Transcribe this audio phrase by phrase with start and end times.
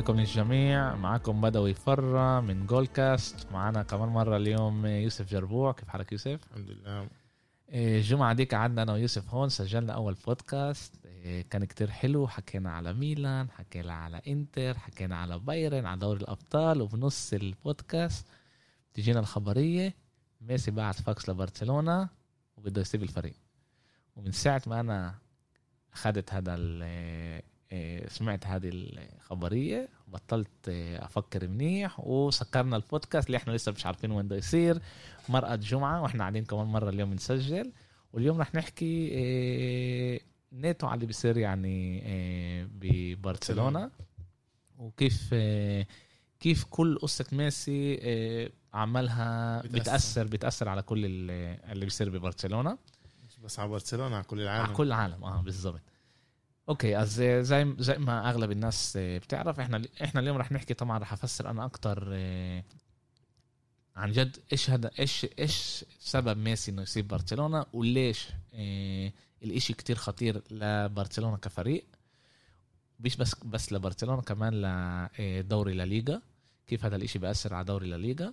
[0.00, 0.94] عليكم للجميع.
[0.94, 5.72] معكم بدوي فرة من جول كاست معنا كمان مرة اليوم يوسف جربوع.
[5.72, 7.08] كيف حالك يوسف؟ الحمد لله.
[7.68, 9.48] إيه، الجمعة ديك قعدنا أنا ويوسف هون.
[9.48, 12.28] سجلنا أول بودكاست إيه، كان كتير حلو.
[12.28, 16.82] حكينا على ميلان حكينا على إنتر حكينا على بايرن على دوري الأبطال.
[16.82, 18.26] وبنص البودكاست
[18.94, 19.94] تجينا الخبرية.
[20.40, 22.08] ميسي بعت فاكس لبرشلونة
[22.56, 23.36] وبده يسيب الفريق.
[24.16, 25.14] ومن ساعة ما أنا
[25.92, 27.49] أخذت هذا إيه،
[28.08, 34.36] سمعت هذه الخبرية بطلت أفكر منيح وسكرنا البودكاست اللي إحنا لسه مش عارفين وين بده
[34.36, 34.82] يصير.
[35.28, 37.72] مرأة جمعة وإحنا قاعدين كمان مرة اليوم نسجل.
[38.12, 39.10] واليوم رح نحكي
[40.52, 42.02] نيتو على اللي بيصير يعني
[42.64, 43.90] ببرشلونة.
[44.78, 45.34] وكيف
[46.40, 50.26] كيف كل قصة ميسي عملها بتأثر.
[50.26, 52.78] بتأثر على كل اللي بيصير ببرشلونة.
[53.28, 54.64] مش بس على برشلونة على كل العالم.
[54.66, 55.80] على كل العالم آه بالضبط.
[56.68, 61.12] okay از زي زي ما أغلب الناس بتعرف إحنا إحنا اليوم رح نحكي طبعا رح
[61.12, 62.14] أفسر أنا أكتر
[63.96, 69.96] عن جد إيش هذا إيش إيش سبب ميسي إنه يسيب برشلونة وليش إيه الإشي كتير
[69.96, 71.84] خطير لبرشلونة كفريق
[73.00, 74.54] مش بس بس لبرشلونة كمان
[75.18, 76.22] لدوري لليغا
[76.66, 78.32] كيف هذا الإشي بيأثر على دوري لليغا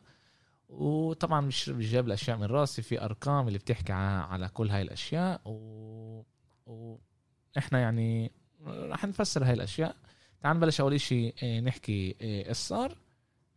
[0.70, 6.24] وطبعا مش جايب الأشياء من راسي في أرقام اللي بتحكي على كل هاي الأشياء و,
[6.66, 6.98] و...
[7.58, 8.32] إحنا يعني
[8.68, 9.96] رح نفسر هاي الأشياء.
[10.42, 11.34] تعال نبلش أول شيء
[11.64, 12.96] نحكي إيش صار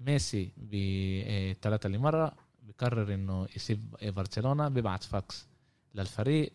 [0.01, 5.47] ميسي بثلاثة اللي مرة بقرر إنه يسيب برشلونة بيبعت فاكس
[5.95, 6.53] للفريق.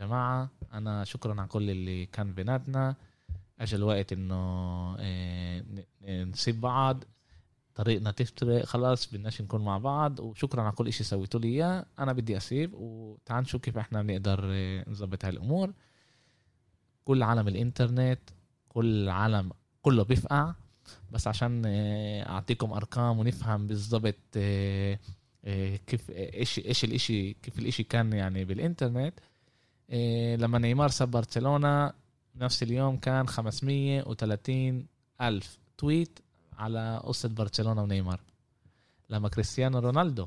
[0.00, 2.94] جماعة أنا شكرا على كل اللي كان بيناتنا.
[3.60, 4.96] اجى الوقت إنه
[6.02, 7.04] نسيب بعض.
[7.74, 10.20] طريقنا تفترق خلاص بدناش نكون مع بعض.
[10.20, 11.86] وشكرا على كل إشي سويتوا لي إياه.
[11.98, 12.74] أنا بدي أسيب.
[12.74, 14.40] وتعال نشوف كيف إحنا بنقدر
[14.88, 15.72] نظبط هاي الأمور.
[17.08, 18.20] كل عالم الإنترنت
[18.68, 19.52] كل عالم
[19.82, 20.54] كله بيفقع.
[21.12, 21.62] بس عشان
[22.26, 24.14] أعطيكم أرقام ونفهم بالضبط
[25.86, 29.14] كيف إيش إيش الإشي كيف الإشي كان يعني بالإنترنت.
[30.40, 31.92] لما نيمار ساب برشلونة
[32.36, 34.86] نفس اليوم كان 530
[35.20, 36.18] ألف tweet
[36.58, 38.20] على قصة برشلونة ونيمار.
[39.10, 40.26] لما كريستيانو رونالدو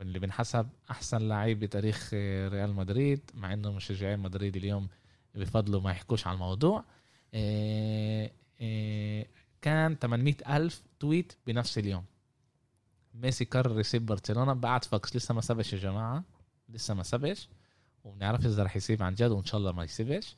[0.00, 2.14] اللي بنحسب أحسن لعيب بتاريخ
[2.52, 4.88] ريال مدريد مع إنه مشجعين مدريد اليوم
[5.34, 6.84] بفضلوا ما يحكوش على الموضوع.
[9.62, 12.04] كان 800 ألف tweet بنفس اليوم.
[13.14, 16.24] ميسي قرر يسيب برشلونة بعد فاكس لسه ما سابش يا جماعة
[16.68, 17.48] لسه ما سابش.
[18.04, 20.36] وبنعرف إذا رح يسيب عن جد وإن شاء الله ما يسيبش.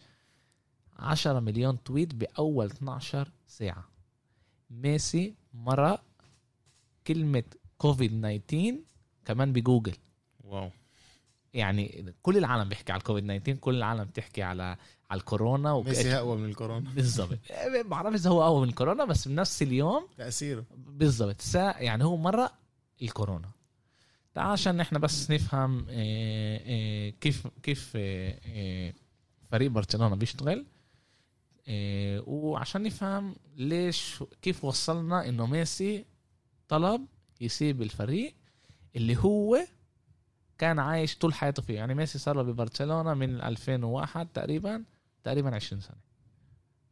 [0.97, 3.88] 10 مليون tweet بأول 12 ساعة.
[4.71, 6.05] ميسي مرق
[7.06, 7.44] كلمة
[7.78, 8.78] كوفيد 19
[9.25, 9.97] كمان بجوجل.
[10.45, 10.71] wow.
[11.55, 14.77] يعني كل العالم بيحكي على الكوفيد 19 كل العالم بتحكي على
[15.11, 15.89] على الكورونا وك...
[15.89, 16.91] ميسي أقوى من الكورونا.
[16.91, 17.39] بالضبط.
[17.75, 20.65] ما بعرف إذا هو أقوى من الكورونا بس بنفس اليوم تأثيره.
[20.77, 21.41] بالضبط.
[21.41, 22.51] سا يعني هو مرة
[23.03, 23.51] الكورونا.
[24.35, 28.95] تعال عشان إحنا بس نفهم إيه إيه كيف كيف إيه
[29.51, 30.67] فريق برشلونة بيشتغل
[32.27, 36.05] وعشان نفهم ليش كيف وصلنا إنه ميسي
[36.69, 37.07] طلب
[37.41, 38.35] يسيب الفريق
[38.97, 39.67] اللي هو
[40.59, 41.75] كان عايش طول حياته فيه.
[41.75, 44.85] يعني ميسي صار له ببرشلونة من 2001 تقريبا
[45.25, 45.97] تقريبا 20 سنة.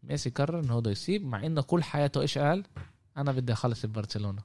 [0.02, 2.64] ميسي قرر انه هو يسيب مع إنه كل حياته إيش قال؟
[3.16, 4.42] أنا بدي أخلص ببرشلونة.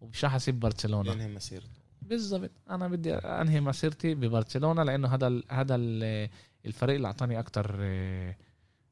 [0.00, 1.12] ومش راح أسيب برشلونة.
[1.12, 1.80] ينهي مسيرته.
[2.02, 2.50] بالضبط.
[2.70, 6.28] أنا بدي أنهي مسيرتي ببرشلونة لأنه هذا ال هذا ال
[6.66, 7.76] الفريق اللي أعطاني أكثر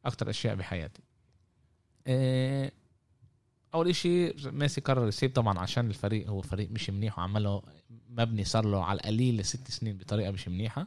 [0.04, 1.02] أكثر أشياء بحياتي.
[3.74, 7.62] أول إشي ميسي قرر يسيب طبعا عشان الفريق هو فريق مش منيح وعمله
[8.10, 10.86] مبني صار له على القليل لست سنين بطريقة مش منيحة.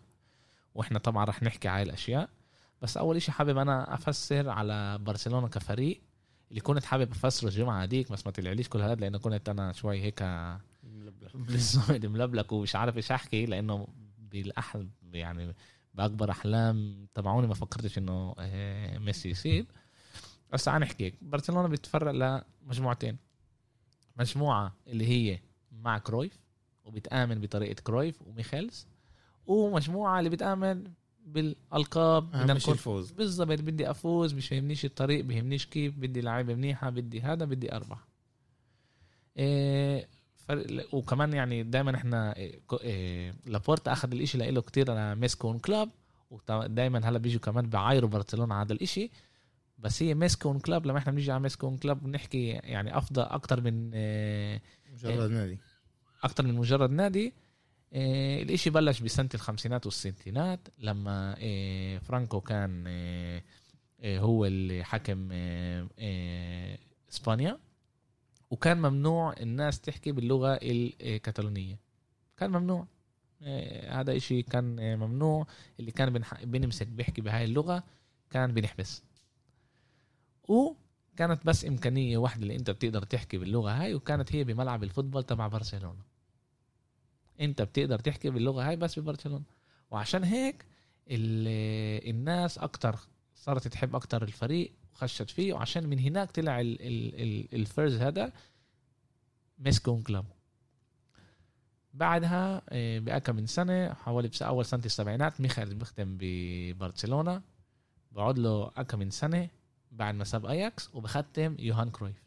[0.76, 2.30] وإحنا طبعا رح نحكي على الأشياء.
[2.82, 6.02] بس أول إشي حابب أنا أفسر على برشلونة كفريق
[6.52, 10.02] اللي كنت حابب أفسره الجمعة هذيك بس ما طلعليش كل هذا لأنه كنت أنا شوي
[10.02, 10.24] هيك
[11.34, 15.56] بالظبط ملبلك ومش عارف إيش أحكي لأنه بالاحلم يعني
[15.94, 18.36] بأكبر أحلام تبعوني ما فكرتش إنه
[18.98, 19.66] ميسي يسيب
[20.54, 21.14] بس تعال نحكي.
[21.22, 23.18] برشلونة بيتفرق لمجموعتين.
[24.18, 25.40] مجموعة اللي هي
[25.72, 26.40] مع كرويف
[26.86, 28.88] وبتآمن بطريقة كرويف وميخيلز
[29.48, 30.84] ومجموعة اللي بتآمن
[31.26, 32.32] بالألقاب.
[32.32, 37.22] بدنا نكون الفوز بالضبط بدي أفوز مش بيهمنيش الطريق بيهمنيش كيف بدي لعيبه منيحة بدي
[37.22, 38.08] هذا بدي اربح
[39.38, 45.49] إيه فرق وكمان يعني دائما إحنا إيه لابورتا أخذ الإشي لإله كتير على més que
[45.49, 45.90] un club
[46.32, 49.12] ودائما هلأ بيجوا كمان بعايروا برشلونة على هذا الإشي.
[49.82, 52.48] بس هي més que un club لما إحنا بنيجي على més que un club بنحكي
[52.48, 54.62] يعني أفضل أكتر من إيه
[54.94, 55.60] مجرد نادي.
[56.24, 57.34] أكتر من مجرد نادي.
[57.94, 61.36] إيه الإشي بلش بسنة الخمسينات والستينات لما
[62.00, 62.88] فرانكو كان
[64.06, 65.30] هو اللي حكم
[67.12, 67.60] إسبانيا.
[68.52, 71.80] وكان ممنوع الناس تحكي باللغة الكتالونيه
[72.38, 72.88] كان ممنوع.
[73.44, 75.48] آه، هذا إشي كان آه، ممنوع.
[75.80, 77.84] اللي كان بنمسك بيحكي بهاي اللغة
[78.30, 79.04] كان بنحبس.
[80.52, 85.48] وكانت بس إمكانية واحدة اللي أنت بتقدر تحكي باللغة هاي وكانت هي بملعب الفوتبول تبع
[85.48, 86.02] برشلونة.
[87.42, 89.44] أنت بتقدر تحكي باللغة هاي بس ببرشلونة.
[89.92, 90.66] وعشان هيك
[91.08, 92.96] ال- الناس أكتر
[93.36, 98.34] صارت تحب أكتر الفريق وخشت فيه وعشان من هناك طلع ال- ال- ال- الفرز هذا
[99.60, 100.26] més que un club
[101.94, 107.42] بعدها آه، بأكم من سنة حوالي بس أول سنة السبعينات ميخيلز بيختم ببرشلونة.
[108.12, 109.50] بقعد له أكم من سنة
[109.92, 112.24] بعد ما ساب أياكس وبختم يوهان كرويف.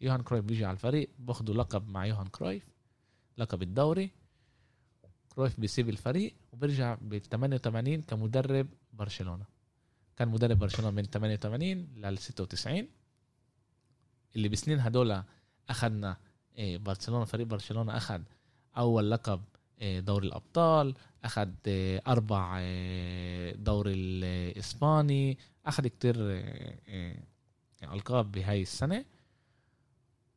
[0.00, 2.66] يوهان كرويف بيجي على الفريق باخدوا لقب مع يوهان كرويف
[3.38, 4.10] لقب الدوري.
[5.28, 9.44] كرويف بيسيب الفريق وبرجع بال 88 كمدرب برشلونة.
[10.16, 12.88] كان مدرب برشلونة من 88 لل 96
[14.36, 15.22] اللي بسنين هدول
[15.68, 16.16] أخذنا
[16.56, 18.22] إيه، برشلونة فريق برشلونة أخذ
[18.76, 19.40] أول لقب
[19.82, 20.94] دوري الأبطال
[21.24, 26.14] أخذ إيه، أربع إيه، دوري الإسباني أخذ كتير
[27.82, 29.04] ألقاب بهاي السنة.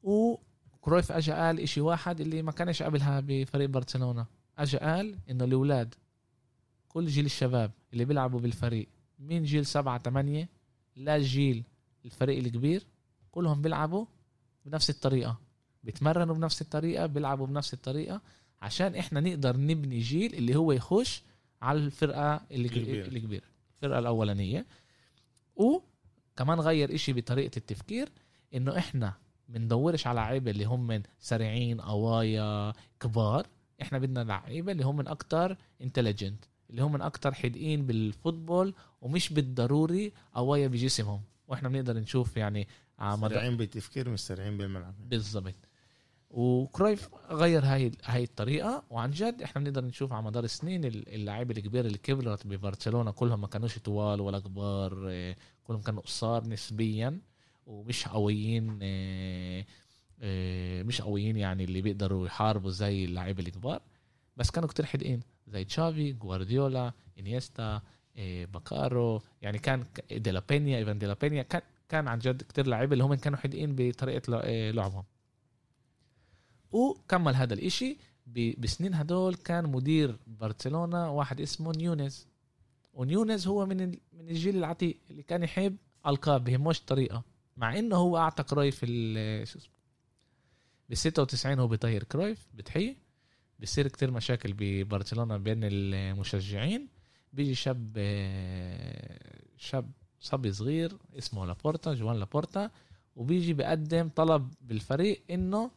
[0.04, 4.26] وكرويف أجا قال إشي واحد اللي ما كانش قبلها بفريق برشلونة.
[4.58, 5.96] أجا قال إنه الأولاد
[6.90, 8.88] كل جيل الشباب اللي بيلعبوا بالفريق
[9.20, 10.50] من جيل سبعة تمانية
[10.98, 11.64] لجيل
[12.06, 12.84] الفريق الكبير
[13.32, 14.06] كلهم بيلعبوا
[14.66, 15.40] بنفس الطريقة.
[15.84, 18.22] بيتمرنوا بنفس الطريقة بيلعبوا بنفس الطريقة.
[18.62, 21.24] عشان إحنا نقدر نبني جيل اللي هو يخش
[21.62, 23.08] على الفرقة اللي الكبيرة.
[23.08, 23.44] الكبيرة
[23.76, 24.66] الفرقة الأولانية.
[25.56, 28.10] وكمان غير إشي بطريقة التفكير
[28.54, 29.14] إنه إحنا
[29.50, 33.48] بندورش على لعيبة اللي هم من سريعين قوايا كبار.
[33.82, 38.74] إحنا بدنا لعيبة اللي هم من أكتر intelligent اللي هم من أكتر حدقين بال football
[39.02, 41.22] ومش بالضروري قوايا بجسمهم.
[41.48, 42.68] وإحنا بنقدر نشوف يعني
[43.00, 45.10] على مدى سريعين بالتفكير مش سريعين بالملعب.
[45.10, 45.56] بالضبط.
[46.30, 48.84] وكرويف غير هاي هاي الطريقة.
[48.90, 53.48] وعن جد إحنا بنقدر نشوف على مدار السنين اللاعب الكبير اللي كبرت ببرشلونة كلهم ما
[53.48, 57.20] كانوش طوال ولا كبار إيه، كلهم كانوا قصار نسبيا
[57.66, 59.66] ومش قويين إيه،
[60.22, 63.82] إيه، مش قويين يعني اللي بيقدروا يحاربوا زي اللاعب الكبار.
[64.38, 67.82] بس كانوا كتير حدقين زي تشافي جوارديولا إنيستا
[68.54, 69.22] باكيرو.
[69.42, 73.04] يعني كان ك- ديلا بينيا إيفان ديلا بينيا كان كان عن جد كتير لعيبه اللي
[73.04, 75.04] هم كانوا حدقين بطريقة لع- لعبهم.
[76.72, 77.98] وكمل هذا الإشي
[78.58, 82.28] بسنين هدول كان مدير برشلونة واحد اسمه نيونيز.
[82.94, 83.78] ونيونيز هو من
[84.14, 85.78] من الجيل العتيق اللي كان يحب
[86.08, 87.24] ألقاب بهموش طريقة.
[87.58, 89.74] مع إنه هو أعطى كرويف شو اسمه
[90.90, 92.98] ب 96 هو بيطير كرويف بتحيي.
[93.60, 96.88] بصير كتير مشاكل ببرشلونة بين المشجعين.
[97.34, 102.72] بيجي شاب آه، شاب صبي صغير اسمه لابورتا جوان لابورتا.
[103.16, 105.72] وبيجي بقدم طلب بالفريق إنه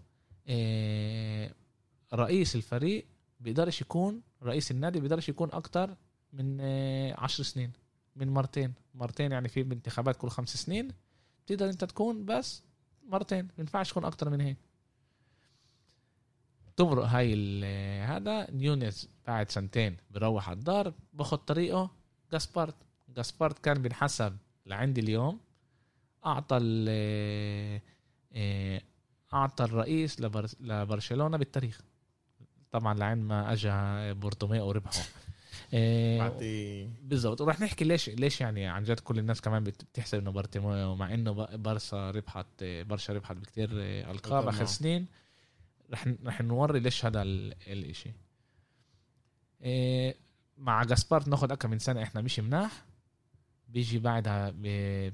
[2.14, 3.06] رئيس الفريق
[3.40, 5.96] بيقدرش يكون رئيس النادي بيقدرش يكون أكتر
[6.32, 7.72] من آه، عشر سنين
[8.16, 8.72] من مرتين.
[8.94, 10.88] مرتين يعني في بانتخابات كل خمس سنين.
[11.46, 12.62] بتقدر أنت تكون بس
[13.08, 14.56] مرتين ما ينفعش تكون أكتر من هيك.
[16.76, 21.90] تمرق هاي ال- هذا نيونيز بعد سنتين بروح على الدار باخد طريقه
[22.32, 22.75] جاسبارت
[23.08, 25.40] جاسبارت كان بنحسب لعندي اليوم
[26.26, 27.80] أعطل آه،
[29.35, 31.80] أعطل رئيس لبر- لبرشلونة بالتاريخ.
[32.72, 35.02] طبعا لعند ما اجى بارتوميو وربحه
[36.18, 37.40] بعطي بالضبط.
[37.40, 41.14] وراح نحكي ليش ليش يعني عن جد كل الناس كمان بت- بتحسب إنه بارتوميو مع
[41.14, 44.64] إنه بارسا ربحت برشا ربحت بكتير ألقاب ألقاب آخر.
[44.64, 45.06] سنين.
[45.92, 48.10] رح رح نوري ليش هذا ال- الإشي.
[49.62, 50.14] إيه،
[50.58, 52.84] مع جاسبارت ناخد اكم من سنة إحنا مش مناح.
[53.68, 55.12] بيجي بعدها ب-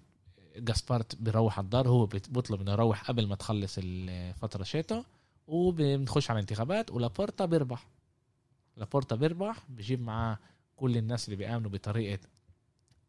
[0.58, 5.04] جاسبارت بيروح على الدار هو بيطلب إنه يروح قبل ما تخلص الفترة شيته
[5.46, 7.86] وبنخش على الانتخابات ولابورتا بيربح.
[8.76, 10.38] لابورتا بيربح بجيب معاه
[10.76, 12.18] كل الناس اللي بيآمنوا بطريقة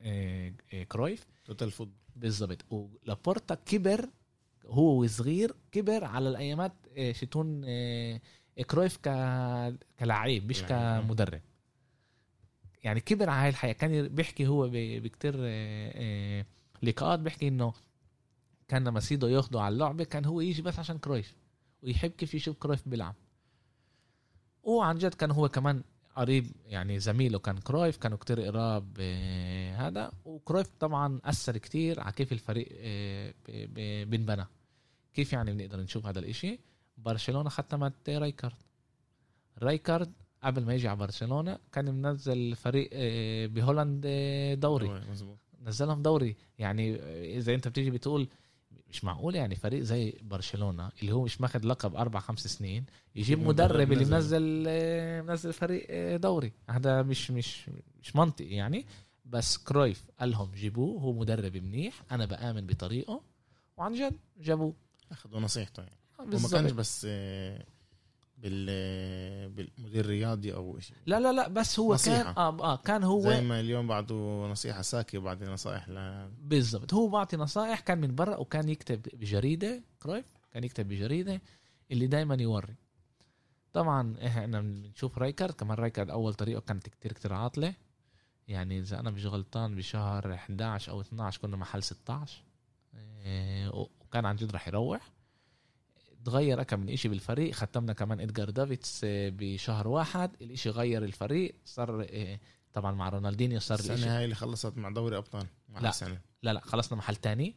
[0.01, 1.25] إيه، إيه، كرويف.
[1.45, 2.65] total football بالضبط.
[2.69, 4.09] ولابورتا كبر
[4.65, 7.61] هو وصغير كبر على الأيامات إيه، شتون
[8.69, 9.01] كرويف ك...
[9.99, 11.03] كلاعب مش لاعب.
[11.03, 11.41] كمدرب.
[12.83, 13.73] يعني كبر على هاي الحياة.
[13.73, 14.69] كان بيحكي هو.
[14.73, 15.33] بكتير
[16.83, 17.73] لقاءات بيحكي إنه
[18.67, 21.35] كان لما سيدو ياخده على اللعبة كان هو يجي بس عشان كرويف
[21.81, 23.15] ويحب كيف يشوف كرويف بيلعب.
[24.63, 25.83] وعن جد كان هو كمان
[26.15, 30.11] قريب يعني زميله كان كرويف كانوا كتير قراب آه، هذا.
[30.25, 33.33] وكرويف طبعا أثر كتير على كيف الفريق آه،
[34.03, 34.45] بنبنى
[35.13, 36.59] كيف يعني بنقدر نشوف هذا الإشي؟
[36.97, 38.55] برشلونة ختمت رايكارد.
[39.61, 44.07] رايكارد قبل ما يجي على برشلونة كان منزل فريق آه، بهولند
[44.59, 45.39] دوري مظبوط.
[45.69, 46.35] نزلهم دوري.
[46.59, 46.95] يعني
[47.37, 48.27] اذا انت بتيجي بتقول
[48.89, 52.85] مش معقول يعني فريق زي برشلونة اللي هو مش ماخذ لقب أربع خمس سنين
[53.15, 54.13] يجيب مدرب اللي نزل.
[54.13, 56.53] منزل منزل فريق دوري.
[56.69, 57.69] هذا مش مش
[58.01, 58.85] مش منطقي يعني.
[59.25, 63.21] بس كرويف قال لهم جيبوه هو مدرب منيح أنا بآمن بطريقه
[63.77, 64.73] وعن جد جابوه.
[65.11, 65.99] أخذوا نصيحته يعني.
[66.19, 66.49] وما.
[66.51, 67.07] كانش بس
[68.41, 72.23] بالمدير الرياضي أو شيء لا لا لا بس هو نصيحة.
[72.23, 74.15] كان آه آه كان هو زي ما اليوم بعده
[74.51, 76.93] نصيحة ساكي وبعد نصائح ل بالضبط.
[76.93, 81.41] هو بعطي نصائح كان من برا وكان يكتب بجريدة كرويف؟ كان يكتب بجريدة
[81.91, 82.75] اللي دائما يوري.
[83.73, 87.73] طبعا إحنا بنشوف رايكارد كمان رايكارد أول طريقة كانت كتير كتير عاطلة.
[88.47, 92.43] يعني إذا أنا مش غلطان بشهر 11 أو 12 كنا محل 16
[93.25, 95.11] إيه، وكان عن جد رح يروح.
[96.25, 97.53] تغير كم من إشي بالفريق.
[97.53, 100.31] ختمنا كمان ادجار دافيتس إيه، بشهر واحد.
[100.41, 101.55] الإشي غير الفريق.
[101.65, 102.39] صار إيه،
[102.73, 105.89] طبعا مع رونالدينيو صار السنة هاي اللي خلصت مع دوري أبطال مع لا.
[105.89, 107.55] السنة لا لا خلصنا محل تاني.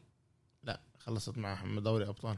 [0.62, 2.37] لا خلصت مع دوري أبطال.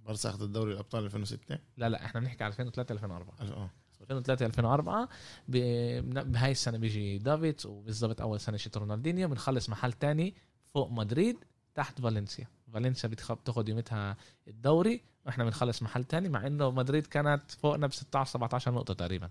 [0.00, 5.08] برسا أخذت دوري الأبطال 2006 لا لا إحنا بنحكي على 2003 2004 آه 2003 2004
[5.48, 9.28] ب- بهاي السنة بيجي دافيدز وبالضبط أول سنة شت رونالدينيو.
[9.28, 10.34] بنخلص محل تاني
[10.74, 11.36] فوق مدريد
[11.74, 12.46] تحت فالنسيا.
[12.72, 14.16] فالنسيا بتاخد يومتها
[14.48, 19.30] الدوري وإحنا بنخلص محل تاني مع إنه مدريد كانت فوقنا ب 16 17 نقطة تقريبا.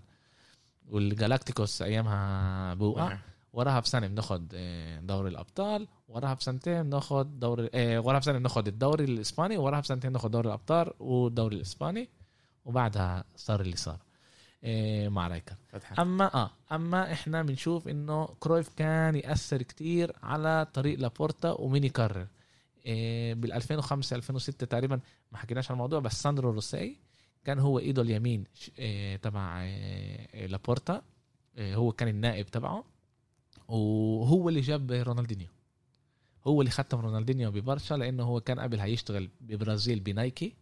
[0.88, 3.04] والجالاكتيكوس أيامها بوقع.
[3.04, 3.18] وقع.
[3.52, 9.04] وراها بسنة بناخد آه، دوري الأبطال وراها بسنتين بناخد دوري آه، وراها بسنة بناخد الدوري
[9.04, 12.08] الإسباني وراها بسنتين بناخد دوري الأبطال والدوري الإسباني
[12.64, 13.98] وبعدها صار اللي صار.
[14.64, 15.54] آه، مع رايكارد
[15.98, 22.26] أما آه أما إحنا بنشوف إنه كرويف كان يأثر كتير على طريق لابورتا ومين يكرر
[23.34, 25.00] بال 2005 2006 تقريبا
[25.32, 26.96] ما حكيناش عن الموضوع بس ساندرو روسي
[27.44, 28.44] كان هو إيده اليمين
[28.78, 31.02] إيه تبع إيه لابورتا
[31.58, 32.84] إيه هو كان النائب تبعه
[33.68, 35.48] وهو اللي جاب رونالدينيو.
[36.46, 40.54] هو اللي ختم رونالدينيو ببرشا لأنه هو كان قبل هيشتغل ببرازيل بنايكي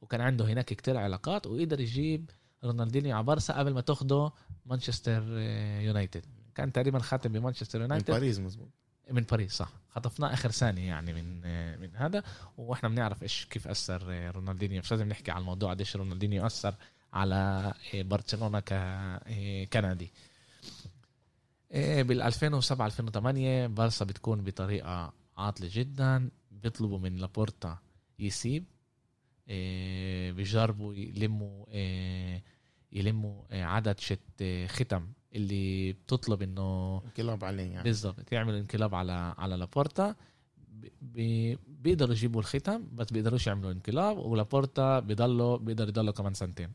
[0.00, 2.30] وكان عنده هناك كتير علاقات وقدر يجيب
[2.64, 4.32] رونالدينيو على برشا قبل ما تاخده
[4.66, 6.24] مانشستر آه، يونايتد.
[6.54, 8.10] كان تقريبا خاتم بمانشستر يونايتد.
[8.10, 8.68] باريس مزبوط
[9.12, 9.68] من باريس صح.
[9.90, 11.42] خطفناه آخر ثانية يعني من
[11.80, 12.22] من هذا
[12.58, 14.80] وإحنا بنعرف إيش كيف أثر رونالدينيو.
[14.80, 16.74] مش لازم نحكي على الموضوع قديش رونالدينيو أثر
[17.12, 20.10] على آه، برشلونة ك آه، كندي
[22.02, 26.30] بال 2007 2008 بارسا بتكون بطريقة عاطلة جدا.
[26.50, 27.78] بيطلبوا من لابورتا
[28.18, 28.64] يسيب
[29.48, 31.66] آه، بيجربوا يلموا
[32.92, 35.12] يلموا عدد شت ختم.
[35.34, 37.82] اللي بتطلب إنه انقلاب عليه يعني.
[37.84, 40.14] بالضبط يعملوا انقلاب على على لابورتا.
[41.82, 46.72] بيقدروا يجيبوا الختم بس بيقدروش يعملوا انقلاب ولابورتا بيضلوا بيقدر يضلوا كمان سنتين.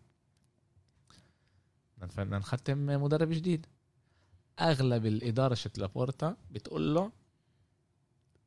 [1.97, 3.65] بدنا نختم مدرب جديد.
[4.59, 7.11] أغلب الإدارة شلة لابورتا بتقول له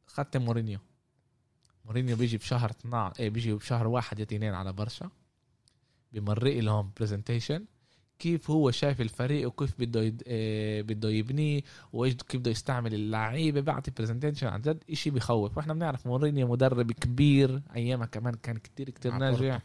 [0.07, 0.79] ختم مورينيو.
[1.85, 5.11] مورينيو بيجي بشهر 12 إيه بيجي بشهر واحد يا اثنين على برشا.
[6.13, 7.65] بمرق لهم presentation
[8.21, 10.23] كيف هو شايف الفريق وكيف بده يد...
[10.27, 11.63] آه، بده يبنيه
[11.93, 15.57] وإيش كيف بده يستعمل اللعيبة بعطي presentation عن جد إشي بخوف.
[15.57, 19.41] وإحنا بنعرف مورينيو مدرب كبير أيامها كمان كان كتير كتير ناجح.
[19.41, 19.59] بورتو.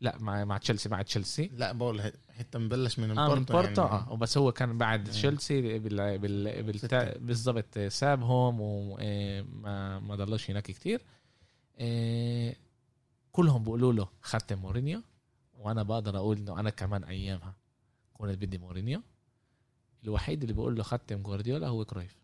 [0.00, 1.50] لا مع مع تشيلسي مع تشيلسي.
[1.54, 3.94] لا بقول حتى مبلش من آه من البورتو بورتو يعني.
[3.94, 5.12] آه وبس هو كان بعد آه.
[5.12, 6.18] تشيلسي بال...
[6.18, 6.62] بال...
[7.20, 11.02] بالضبط سابهم وما ما ضلوش هناك كتير.
[11.78, 12.56] آه،
[13.32, 15.02] كلهم بيقولوا له ختم مورينيو
[15.58, 17.55] وأنا بقدر أقول إنه أنا كمان أيامها.
[18.18, 19.02] كنت بدي مورينيو.
[20.04, 22.16] الوحيد اللي بيقول له ختم جوارديولا هو كرويف.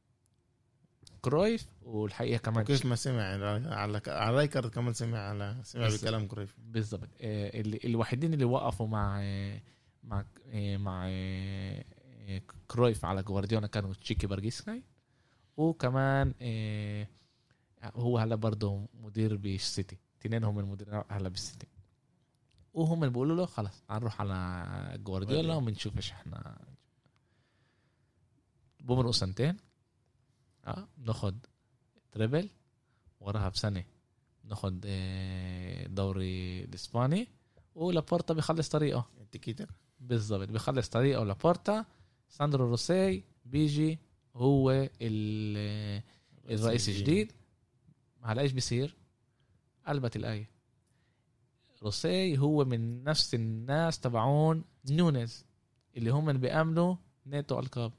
[1.22, 6.56] كرويف والحقيقة كمان كيف ما سمع على على رايكارد كمان سمع على سمع بكلام كرويف.
[6.58, 7.50] بالضبط آه،
[7.84, 9.20] الوحيدين اللي وقفوا مع
[10.04, 11.84] مع مع آه،
[12.68, 14.82] كرويف على جوارديولا كانوا تشيكي بيجيريستاين
[15.56, 17.06] وكمان آه،
[17.84, 21.66] هو هلا برضه مدير بالسيتي اثنين هم المدير هلا بالسيتي
[22.74, 25.54] وهم اللي بيقولوا له خلاص هنروح على جوارديولا.
[25.54, 26.58] وبنشوف إيش إحنا
[28.80, 29.56] بمرقوا سنتين.
[30.64, 31.46] آه بناخد
[32.12, 32.48] treble
[33.20, 33.84] وراها بسنة
[34.44, 37.28] ناخد آه، دوري الإسباني.
[37.74, 39.06] ولابورتا بيخلص طريقه.
[39.32, 39.66] تيكيتا
[40.00, 41.84] بالضبط بيخلص طريقه ولابورتا
[42.28, 43.98] ساندرو روسي بيجي
[44.34, 46.02] هو ال-
[46.50, 47.32] الرئيس الجديد.
[48.22, 48.96] هلا إيش بيصير؟
[49.86, 50.50] قلبت الآية.
[51.82, 55.46] روسي هو من نفس الناس تبعون نونيز
[55.96, 56.96] اللي هم اللي بيأمنوا
[57.26, 57.92] נטו ألقاب.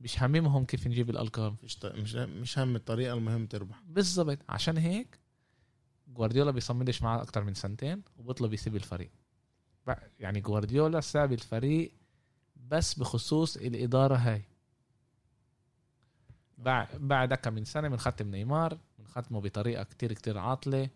[0.00, 1.56] مش هممهم كيف نجيب الألقاب.
[1.62, 3.80] مش ط- مش مش هم الطريقة المهم تربح.
[3.86, 4.38] بالضبط.
[4.48, 5.18] عشان هيك
[6.08, 9.10] جوارديولا بيصمدش معاه أكتر من سنتين وبيطلب يسيب الفريق.
[10.20, 11.92] يعني جوارديولا ساب الفريق
[12.56, 14.42] بس بخصوص الإدارة هاي.
[16.58, 20.88] بعد بعد كم من سنة بنختم نيمار بنختمه بطريقة كتير كتير عاطلة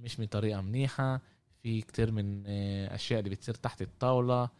[0.00, 1.20] مش بطريقه منيحة.
[1.64, 4.50] في كتير من آه، أشياء اللي بتصير تحت الطاولة ال-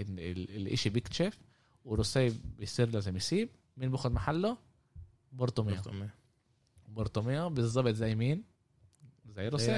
[0.00, 1.38] ال- ال- الإشي بيكتشف
[1.84, 3.48] وروسي بيصير لازم يسيب.
[3.76, 4.56] مين باخد محله؟
[5.32, 5.74] بورتوميو.
[6.88, 7.50] بورتوميو.
[7.50, 8.44] بالضبط زي مين؟
[9.28, 9.72] زي روسي.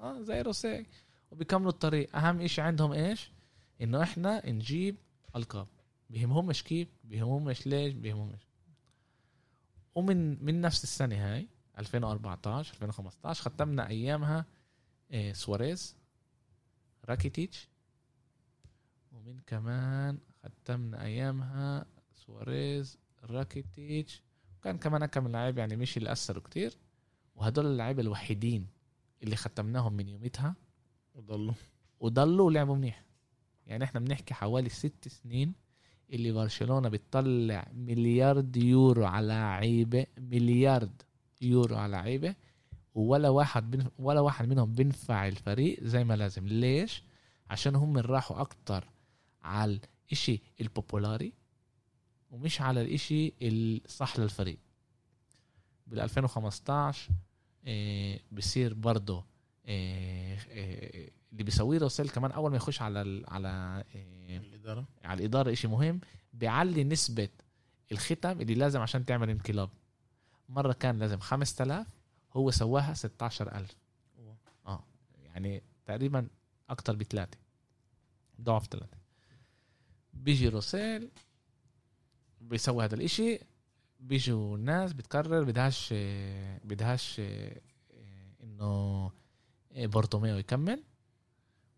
[0.00, 0.86] آه زي روسي
[1.30, 2.16] وبيكملوا الطريق.
[2.16, 3.30] أهم إشي عندهم إيش؟
[3.80, 4.96] إنه إحنا نجيب
[5.36, 5.66] ألقاب.
[6.10, 8.40] بيهمهمش كيف؟ بيهمهمش ليش؟ بيهمهمش
[9.94, 14.44] ومن من نفس السنة هاي 2014 2015 ختمنا أيامها
[15.32, 15.96] سواريز
[17.04, 17.68] راكيتيتش.
[19.12, 24.22] ومن كمان ختمنا أيامها؟ سواريز راكيتيتش.
[24.58, 26.78] وكان كمان كم لاعب يعني مش اللي اثروا كتير.
[27.34, 28.66] وهدول اللعيبه الوحيدين
[29.22, 30.54] اللي ختمناهم من يومتها
[31.14, 31.54] وضلوا.
[32.00, 33.04] وضلوا ولعبوا منيح.
[33.66, 35.54] يعني إحنا بنحكي حوالي ست سنين
[36.10, 41.02] اللي برشلونة بتطلع مليارد يورو على لعيبة مليارد
[41.42, 42.34] يورو على لعيبة.
[42.94, 43.90] ولا واحد بن...
[43.98, 46.46] ولا واحد منهم بينفع الفريق زي ما لازم.
[46.46, 47.02] ليش؟
[47.50, 48.88] عشان هم راحوا أكتر
[49.42, 51.32] على الإشي البوبولاري
[52.30, 54.58] ومش على الإشي الصح للفريق.
[55.86, 57.10] بال 2015
[57.66, 59.24] آه، بصير برضه
[59.66, 63.84] آه، آه، اللي بيسويه روسيل كمان أول ما يخش على ال على
[64.28, 64.88] الإدارة.
[65.04, 66.00] على الإدارة شيء مهم
[66.32, 67.28] بيعلي نسبة
[67.92, 69.70] الختم اللي لازم عشان تعمل انقلاب.
[70.48, 71.86] مرة كان لازم 5000
[72.32, 73.76] هو سواها 16000
[74.66, 74.84] آه
[75.24, 76.28] يعني تقريبا
[76.70, 77.38] أكتر بثلاثة.
[78.40, 78.96] ضعف ثلاثة.
[80.14, 81.10] بيجي روسيل
[82.40, 83.38] بيسوي هذا الإشي
[84.00, 85.94] بيجوا ناس بتقرر بدهاش
[86.64, 87.20] بدهاش
[88.42, 89.10] إنه
[89.76, 90.82] بورتوميو يكمل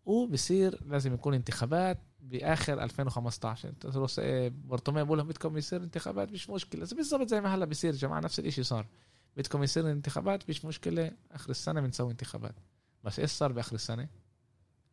[0.05, 6.31] وبصير لازم يكون انتخابات بآخر 2015 إنت روس- آه، بورتوميو بقول لهم بدكم يصير انتخابات
[6.31, 6.87] مش مشكلة.
[6.95, 8.87] بالضبط زي ما هلا بيصير يا جماعة نفس الإشي صار.
[9.37, 11.11] بدكم يصير انتخابات مش مشكلة.
[11.31, 12.55] آخر السنة بنسوي انتخابات.
[13.03, 14.09] بس إيش صار بآخر السنة؟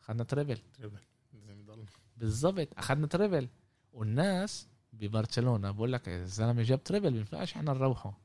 [0.03, 0.59] أخذنا treble.
[0.79, 0.99] treble.
[1.33, 3.49] لازم يضل بالضبط أخذنا treble.
[3.93, 8.19] والناس ببرشلونة بقول لك الزلمة جاب treble بينفعش إحنا نروحه.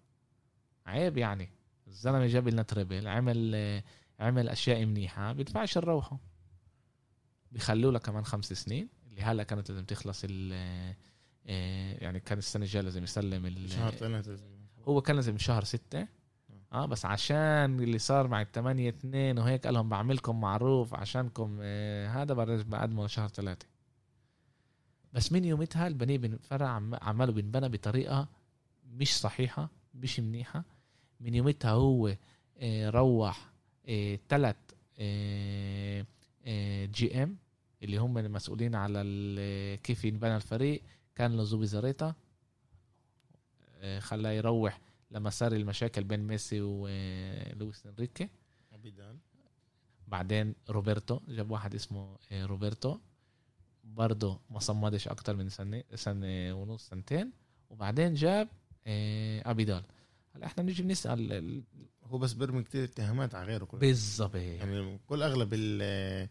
[0.85, 1.49] عيب يعني.
[1.87, 3.55] الزلمة جاب لنا treble عمل
[4.19, 6.19] عمل أشياء منيحة بينفعش نروحه.
[7.51, 10.51] بيخلوا له كمان خمس سنين اللي هلا كانت لازم تخلص ال
[11.49, 14.56] آه، يعني كان السنة الجاية لازم يسلم ال- شهر لازم
[14.87, 16.07] هو كان لازم شهر ستة.
[16.73, 22.07] آه بس عشان اللي صار مع الثمانية اتنين وهيك قال لهم بعملكم معروف عشانكم آه
[22.07, 23.65] هذا برج بقدمه شهر ثلاثة.
[25.13, 28.27] بس من يومتها البنية بنفرع عم- عماله بنبنى بطريقة
[28.91, 30.63] مش صحيحة مش منيحة.
[31.19, 32.15] من يومتها هو
[32.57, 33.49] آه روح
[33.89, 34.55] آه ثلاث
[34.99, 36.05] آه
[36.45, 37.37] آه GM
[37.83, 38.99] اللي هم المسؤولين على
[39.83, 40.81] كيف ينبنى الفريق.
[41.15, 42.13] كان زوبيزاريتا
[43.99, 44.79] خلاه يروح
[45.11, 48.29] لما صار المشاكل بين ميسي ولويس انريكي.
[48.73, 49.17] أبيدال
[50.07, 52.97] بعدين روبرتو جاب واحد اسمه آه، روبرتو.
[53.83, 57.31] برضه ما صمدش أكتر من سنة سنة ونص سنتين.
[57.69, 58.47] وبعدين جاب
[58.87, 59.83] آه، ابيدال
[60.35, 61.63] هلا إحنا نيجي بنسأل ال-
[62.03, 66.29] هو بس برمي كتير اتهامات على غيره كله بالظبط يعني كل أغلب ال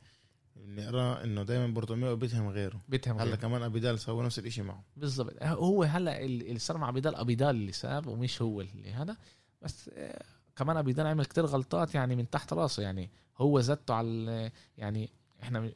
[0.65, 2.81] بنقرا إنه دايما بورتوميو بيتهم غيره.
[2.89, 3.35] بيتهم هلأ غير.
[3.37, 4.85] كمان أبيدال سوى نفس الإشي معه.
[4.97, 5.43] بالضبط.
[5.43, 9.17] هو هلأ ال- اللي صار مع أبيدال أبيدال اللي ساب ومش هو اللي هذا.
[9.63, 10.25] بس آه،
[10.57, 12.83] كمان أبيدال عمل كتير غلطات يعني من تحت راسه.
[12.83, 15.11] يعني هو زته على يعني
[15.43, 15.71] إحنا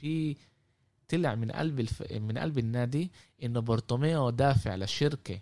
[0.00, 0.36] في
[1.08, 2.12] طلع من قلب الف...
[2.12, 3.10] من قلب النادي
[3.42, 5.40] إنه بورتوميو دافع لشركة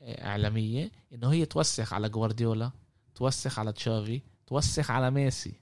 [0.00, 2.70] آه، إعلامية إنه هي توسخ على جوارديولا
[3.14, 5.52] توسخ على تشافي توسخ على ميسي.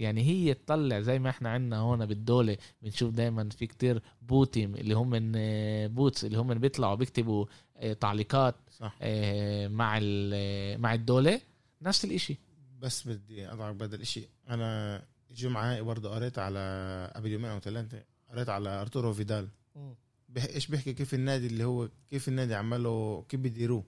[0.00, 4.94] يعني هي تطلع زي ما إحنا عندنا هون بالدولة بنشوف دايما في كتير בוטים اللي
[4.94, 8.98] هم من آه، bots اللي هم من بيطلعوا بيكتبوا آه، تعليقات صح.
[9.02, 11.40] آه، مع ال- مع الدولة.
[11.82, 12.36] نفس الإشي.
[12.80, 15.02] بس بدي اضعك بهذا الاشي أنا
[15.42, 19.48] هاي برضه قريت على قبل يومين أو ثلاثة قريت على أرتورو فيدال.
[20.36, 23.84] إيش بيحكي؟ كيف النادي اللي هو كيف النادي عمله؟ كيف بيديروه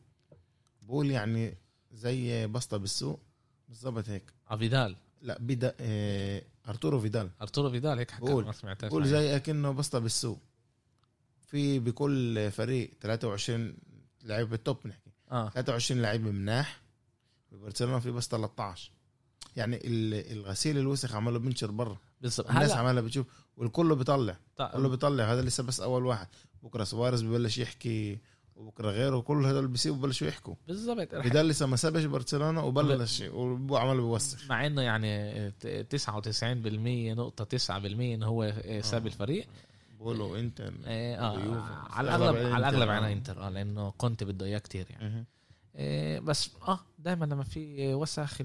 [0.83, 1.55] بقول يعني
[1.93, 3.21] زي بسطة بالسوق.
[3.69, 4.33] بالضبط هيك.
[4.49, 6.45] افيدال لا بدا إيه...
[6.69, 7.31] أرتورو فيدال.
[7.43, 8.45] أرتورو فيدال هيك حكى قول.
[8.45, 9.09] ما سمعتهاش معي.
[9.09, 10.39] زي أكنه بسطة بالسوق.
[11.47, 13.75] في بكل فريق 23
[14.25, 15.11] لعيب بال top نحكي.
[15.31, 15.49] آه.
[15.51, 16.83] 23 لعيب مناح.
[17.53, 18.91] ببرشلونه في بس 13
[19.57, 21.97] يعني ال- الغسيل الوسخ عمله بنشر برا.
[22.21, 24.37] الناس هلا عمالها بتشوف والكل بيطلع.
[24.57, 25.33] كله طيب بيطلع.
[25.33, 26.29] هذا لسه بس أول واحد.
[26.63, 28.19] بكرة سواريز ببلش يحكي
[28.57, 30.55] وبكره غيره كل هدول بيسيبوا ببلشوا يحكوا.
[30.69, 31.15] بالضبط.
[31.15, 38.27] لسه ما سابش برشلونة وبلش وعمل بيوسخ مع إنه يعني ت- 99% نقطة 9% انه
[38.27, 39.07] هو آه، ساب آه.
[39.07, 39.47] الفريق.
[40.01, 41.61] بقولوا انت آه، ويوفي.
[41.91, 42.93] على الأغلب على إنتر، الاغلب آه.
[42.93, 45.09] على إنتر آه لأنه كنت بده إياه كتير يعني.
[45.09, 45.25] مهم.
[45.77, 48.43] إيه بس آه دائما لما في وسخ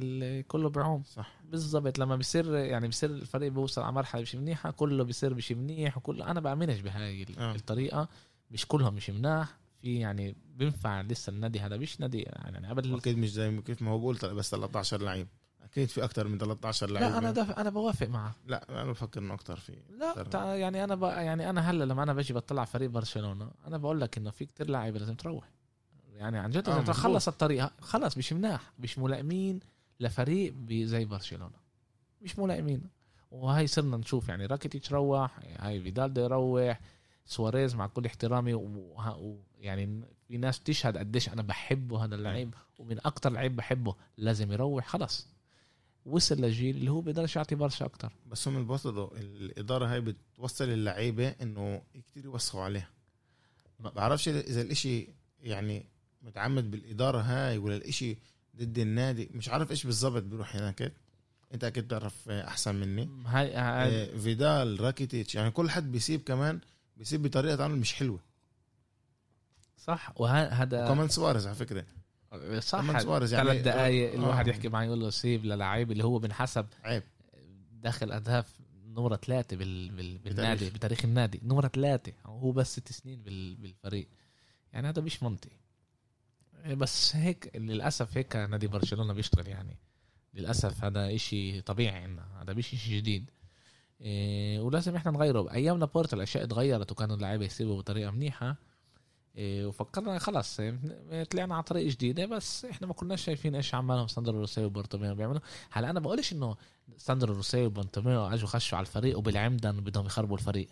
[0.48, 1.32] كله بعوم صح.
[1.50, 2.00] بالضبط.
[2.00, 6.32] لما بيصير يعني بيصير الفريق بيوصل على مرحلة مش منيحة كله بيصير مش منيح وكله
[6.32, 7.56] أنا بأمنش بهاي آه.
[7.56, 8.08] الطريقة.
[8.52, 9.58] مش كلهم مش مناح.
[9.82, 13.92] في يعني بينفع لسه النادي هذا مش نادي يعني قبل أكيد مش زي كيف ما
[13.92, 15.28] هو بقول بس 13 لعيب.
[15.64, 17.12] أكيد في أكثر من 13 لعيب.
[17.12, 17.52] لا أنا دف...
[17.52, 18.36] أنا بوافق معه.
[18.46, 20.24] لا أنا بفكر إنه أكثر في لا.
[20.24, 20.56] تع...
[20.56, 21.04] يعني أنا ب...
[21.04, 24.70] يعني أنا هلأ لما أنا باجي بطلع فريق برشلونة أنا بقول لك إنه في كتير
[24.70, 25.50] لعيبه لازم تروح.
[26.16, 26.82] يعني عن جد آه،.
[26.82, 29.60] تخلص الطريقة خلص مش مناح مش ملائمين
[30.00, 31.60] لفريق زي برشلونة.
[32.22, 32.82] مش ملائمين.
[33.32, 36.80] وهي صرنا نشوف يعني راكيتيتش روح هاي فيدال يروح
[37.28, 43.30] سواريز مع كل احترامي ويعني في ناس تشهد قديش أنا بحبه هذا اللعيب ومن أكتر
[43.30, 45.28] لعيب بحبه لازم يروح خلص
[46.06, 48.14] وصل للجيل اللي هو بيقدرش يعطي برشا أكتر.
[48.28, 52.90] بس هم بوصلوا الإدارة هاي بتوصل اللعيبة إنه كتير يوسخوا عليها
[53.80, 55.08] ما بعرفش إذا الإشي
[55.40, 55.86] يعني
[56.22, 58.18] متعمد بالإدارة هاي ولا الإشي
[58.56, 59.30] ضد النادي.
[59.34, 60.94] مش عارف إيش بالضبط بيروح هناك.
[61.54, 63.10] أنت أكيد بتعرف أحسن مني.
[63.26, 64.04] هاي, هاي.
[64.04, 66.60] آه، فيدال راكيتيتش يعني كل حد بيسيب كمان
[66.98, 68.20] بيسيب بطريقة عمل مش حلوة.
[69.78, 70.14] صح.
[70.16, 71.86] وهذا وكمان سواريز على فكرة.
[72.60, 72.82] صح.
[72.82, 74.16] كمان يعني ثلاث دقائق آه.
[74.16, 77.04] الواحد يحكي معي يقول له سيب للعيب اللي هو بنحسب عيب.
[77.72, 79.90] داخل أهداف نمرة ثلاثة بال...
[79.90, 80.18] بال...
[80.18, 80.74] بالنادي بتاريخ.
[80.74, 81.42] بتاريخ النادي.
[81.44, 82.14] نمرة ثلاثة.
[82.26, 83.56] وهو بس ست سنين بال...
[83.56, 84.08] بالفريق.
[84.74, 85.58] يعني هذا مش منطقي.
[86.68, 89.78] بس هيك للأسف هيك نادي برشلونة بيشتغل يعني.
[90.34, 93.30] للأسف هذا إشي طبيعي عنا هذا مش إشي جديد.
[94.02, 95.42] إيه ولازم إحنا نغيره.
[95.42, 98.56] بأيام لابورتا الأشياء اتغيرت وكانوا اللعيبة يسيبوا بطريقة منيحة.
[99.36, 104.08] إيه وفكرنا خلاص إيه، طلعنا على طريق جديدة بس إحنا ما كناش شايفين إيش عمالهم
[104.08, 105.40] ساندرو روسيو وبورتوميو بيعملوا.
[105.72, 106.56] هلا أنا بقولش إنه
[106.98, 110.68] ساندرو روسيو وبورتوميو اجوا خشوا على الفريق وبالعمدا بدهم يخربوا الفريق.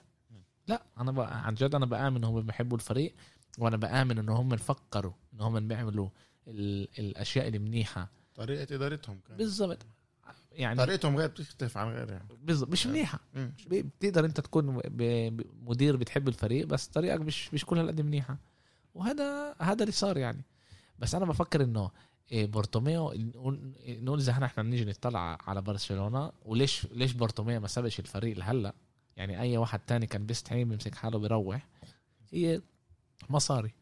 [0.67, 3.15] لا أنا بقى عن جد أنا بآمن هم بيحبوا الفريق
[3.59, 6.09] وأنا بآمن إنه هم فكروا ان هم بيعملوا
[6.47, 9.37] ال- الأشياء المنيحه طريقة إدارتهم كمان.
[9.37, 9.85] بالضبط.
[10.55, 12.27] يعني طريقتهم غير بتختلف عن غير يعني.
[12.43, 13.19] بالضبط مش منيحة.
[13.33, 13.53] مم.
[13.67, 14.81] بتقدر انت تكون
[15.61, 18.37] مدير بتحب الفريق بس طريقك مش مش كل هالقد منيحة.
[18.95, 20.43] وهذا هذا اللي صار يعني.
[20.99, 21.91] بس أنا بفكر إنه
[22.31, 23.13] إيه، بورتوميو
[23.87, 28.73] نقول إذا إحنا نيجي نطلع على برشلونة وليش ليش بورتوميو ما سابش الفريق لهلأ؟
[29.17, 31.67] يعني أي واحد تاني كان بيستحي بيمسك حاله بيروح
[32.31, 32.61] هي
[33.29, 33.73] مصاري.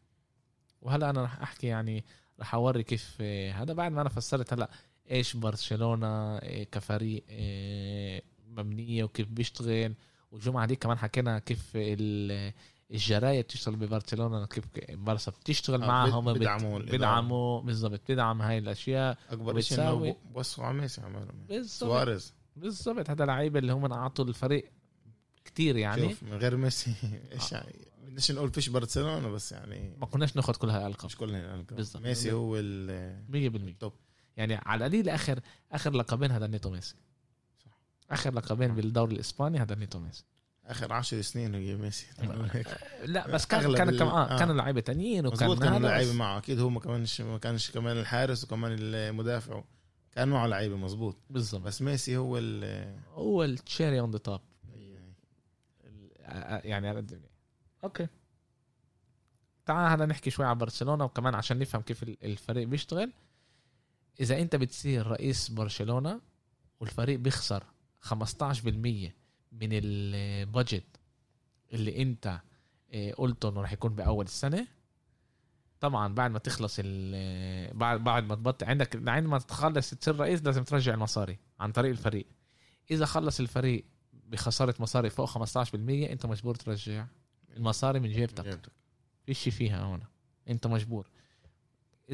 [0.81, 2.05] وهلأ أنا رح أحكي يعني
[2.39, 4.69] رح أوري كيف إيه، هذا بعد ما أنا فسرت هلأ
[5.11, 9.93] إيش برشلونة إيه، كفريق إيه، مبنية وكيف بيشتغل.
[10.31, 12.53] والجمعة دي كمان حكينا كيف ال-
[12.91, 16.79] الجرايد بتشتغل ببرشلونة كيف بارسا بتشتغل آه، معهم بدعموا.
[16.79, 19.17] بدعموا بالضبط بدعم هاي الأشياء.
[19.29, 20.17] أكبر شيء إنه
[20.59, 21.01] على ميسي
[21.63, 22.33] سواريز.
[22.55, 24.71] بالضبط هذا لعيبه اللي هم أعطوا الفريق
[25.45, 26.09] كتير يعني.
[26.09, 26.93] شوف من غير ميسي
[27.33, 31.05] إيش يعني؟ بدناش نقول فيش برشلونة بس يعني ما كناش ناخذ كل هاي الألقاب.
[31.05, 31.75] مش كل الألقاب.
[31.77, 32.03] بالضبط.
[32.03, 33.93] ميسي هو ال 100% top
[34.37, 35.39] يعني على القليل آخر
[35.71, 36.95] آخر لقبين هذا نيتو ميسي.
[37.65, 37.71] صح.
[38.11, 40.25] آخر لقبين بالدوري الإسباني هذا نيتو ميسي.
[40.65, 42.07] آخر عشر سنين هي ميسي.
[43.05, 44.35] لا بس كان كان كم آه.
[44.35, 44.39] آه.
[44.39, 46.37] كانوا لعيبة تانيين وكان مظبوط كان هذا لعيبة معه.
[46.37, 49.63] أكيد هو ما كانش ما كانش كمان الحارس وكمان المدافع.
[50.11, 51.17] كان معه لعيبة مظبوط.
[51.29, 54.41] بالضبط بس ميسي هو ال هو ال cherry on the top
[56.63, 57.05] يعني
[57.83, 58.07] okay.
[59.65, 63.13] تعال هلا نحكي شوي عن برشلونة وكمان عشان نفهم كيف ال- الفريق بيشتغل.
[64.19, 66.21] إذا أنت بتصير رئيس برشلونة
[66.79, 67.63] والفريق بيخسر
[68.01, 68.13] 15%
[69.51, 70.83] من البادجت
[71.73, 72.39] اللي أنت
[72.93, 74.67] آه، قلته إنه رح يكون بأول السنة
[75.79, 80.43] طبعا بعد ما تخلص ال- بعد بعد ما تبطل عندك عند ما تخلص تصير رئيس
[80.43, 82.25] لازم ترجع المصاري عن طريق الفريق.
[82.91, 87.05] إذا خلص الفريق بخسارة مصاري فوق 15% أنت مجبور ترجع
[87.57, 88.45] المصاري من جيبتك.
[89.25, 89.99] فيش فيها هون.
[90.49, 91.09] أنت مجبور.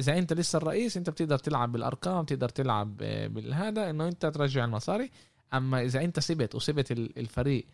[0.00, 4.64] إذا أنت لسه الرئيس أنت بتقدر تلعب بالأرقام تقدر تلعب آه، بالهذا إنه أنت ترجع
[4.64, 5.10] المصاري.
[5.54, 7.66] أما إذا أنت سبت وسبت ال- الفريق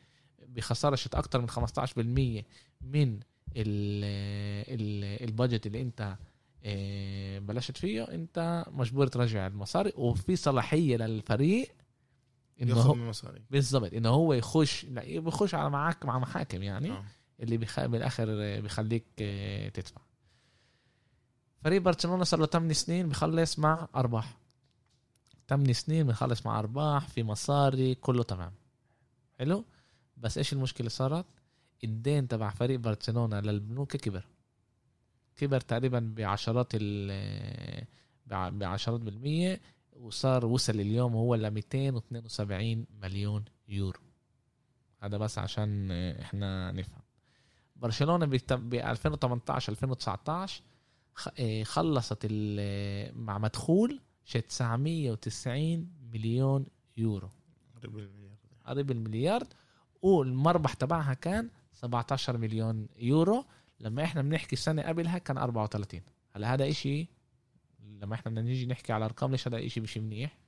[0.48, 2.44] بخسارة شت أكتر من 15%
[2.80, 3.20] من
[3.56, 4.04] ال
[4.74, 6.16] ال البادجت اللي أنت
[6.64, 9.92] آه، بلشت فيه أنت مجبور ترجع المصاري.
[9.96, 11.68] وفي صلاحية للفريق
[12.62, 13.42] إنه ياخذ المصاري.
[13.50, 17.04] بالضبط إنه هو يخش لا بيخش على معك مع محاكم يعني آه.
[17.40, 17.80] اللي بخ...
[17.86, 18.26] بالآخر
[18.60, 20.00] بخليك آه، تدفع.
[21.66, 24.36] فريق برشلونة صار له 8 سنين بخلص مع أرباح.
[25.48, 28.52] 8 سنين بخلص مع أرباح في مصاري كله تمام.
[29.38, 29.64] حلو؟
[30.16, 31.26] بس إيش المشكلة صارت؟
[31.84, 34.24] الدين تبع فريق برشلونة للبنوك كبر.
[35.36, 37.84] كبر تقريبا بعشرات ال
[38.30, 39.60] بع- بعشرات بالمية
[39.92, 44.00] وصار وصل اليوم هو ل 272 مليون يورو.
[45.00, 47.02] هذا بس عشان إحنا نفهم.
[47.76, 48.34] برشلونة ب
[48.74, 50.75] 2018 2019 خ- آه،
[51.64, 57.28] خلصت ال- مع مدخول ش 990 مليون يورو.
[57.76, 58.36] قريب المليار.
[58.66, 59.42] قريب المليار.
[60.02, 63.44] والمربح تبعها كان 17 مليون يورو.
[63.80, 66.00] لما إحنا بنحكي سنه قبلها كان 34
[66.32, 67.08] هلا هذا إشي
[68.00, 70.38] لما إحنا بدنا نيجي نحكي على ارقام ليش هذا إشي مش منيح؟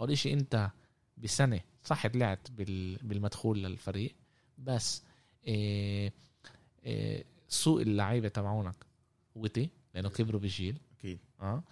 [0.00, 0.70] أول شيء أنت
[1.16, 4.14] بسنة صح طلعت بال- بالمدخول للفريق
[4.58, 5.02] بس
[5.46, 6.12] إيه
[6.84, 8.86] إيه سوق اللعيبة تبعونك
[9.34, 9.68] وطي.
[9.96, 11.18] لأنه كبروا بالجيل أكيد.
[11.40, 11.62] آه.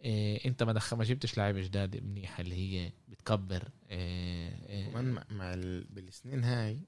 [0.00, 3.68] إيه أنت ما دخل ما جبتش لعيبه جداد منيحه اللي هي بتكبر.
[3.90, 4.90] إيه إيه.
[4.90, 5.84] كمان مع, مع ال...
[5.84, 6.80] بالسنين هاي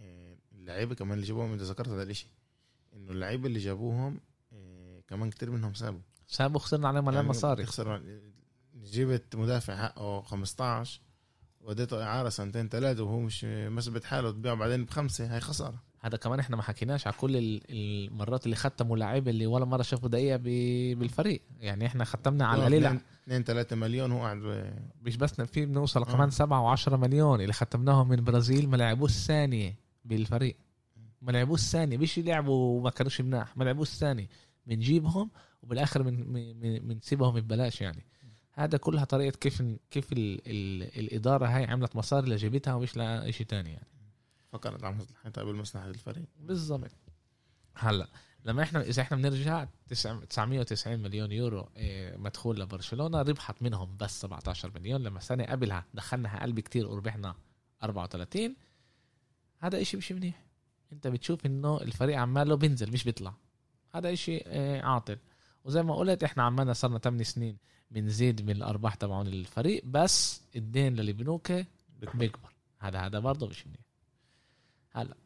[0.00, 2.26] آه، اللعيبة كمان اللي جابوهم انت ذكرت هذا الاشي
[2.96, 4.20] إنه اللعيبة اللي جابوهم
[4.52, 6.00] آه، كمان كتير منهم سابوا.
[6.26, 8.02] سابوا خسرنا عليهم يعني مصاري تخسر
[8.74, 11.00] جبت مدافع حقه 15
[11.60, 15.82] وديته إعارة سنتين ثلاثة وهو مش مثبت حاله تبيعه بعدين بخمسة هاي خسارة.
[16.04, 19.82] هذا كمان إحنا ما حكيناش على كل ال- المرات اللي ختموا لعيبه اللي ولا مرة
[19.82, 20.36] شافوا دقيقة
[20.94, 21.42] بالفريق.
[21.60, 23.00] يعني إحنا ختمنا على القليل.
[23.24, 24.36] 2 3 مليون هو قاعد
[25.02, 26.04] مش بس في بنوصل آه.
[26.12, 27.40] كمان سبعة و10 مليون.
[27.40, 30.56] اللي ختمناهم من البرازيل ما لعبوش ثانية بالفريق.
[31.22, 33.56] ما لعبوش ثانية مش لعبوا وما كانوش مناح.
[33.56, 34.28] ما لعبوش ثانية
[34.66, 35.30] بنجيبهم
[35.62, 38.04] وبالآخر من من- بنسيبهم ببلاش يعني.
[38.52, 43.70] هذا كلها طريقة كيف كيف ال ال الإدارة هاي عملت مصاري لجيبتها ومش لشيء تاني
[43.70, 43.86] يعني.
[44.52, 46.24] فكرت على مصلحتها قبل مصلحه الفريق.
[46.40, 46.90] بالضبط
[47.74, 48.08] هلا
[48.44, 54.20] لما إحنا إذا إحنا بنرجع تسع- 990 مليون يورو إيه، مدخول لبرشلونة ربحت منهم بس
[54.20, 55.00] 17 مليون.
[55.02, 57.34] لما سنة قبلها دخلنا أقل بكتير وربحنا
[57.82, 58.56] 34
[59.58, 60.42] هذا إشي مش منيح.
[60.92, 63.34] أنت بتشوف إنه الفريق عماله بينزل مش بيطلع.
[63.94, 65.18] هذا إشي إيه، عاطل.
[65.64, 67.56] وزي ما قلت إحنا عمالنا صرنا 8 سنين
[67.90, 71.66] بنزيد من الأرباح تبعون الفريق بس الدين للي بنوكه
[72.14, 72.52] بيكبر.
[72.78, 73.80] هذا هذا برضه مش منيح.
[74.92, 75.16] هلا.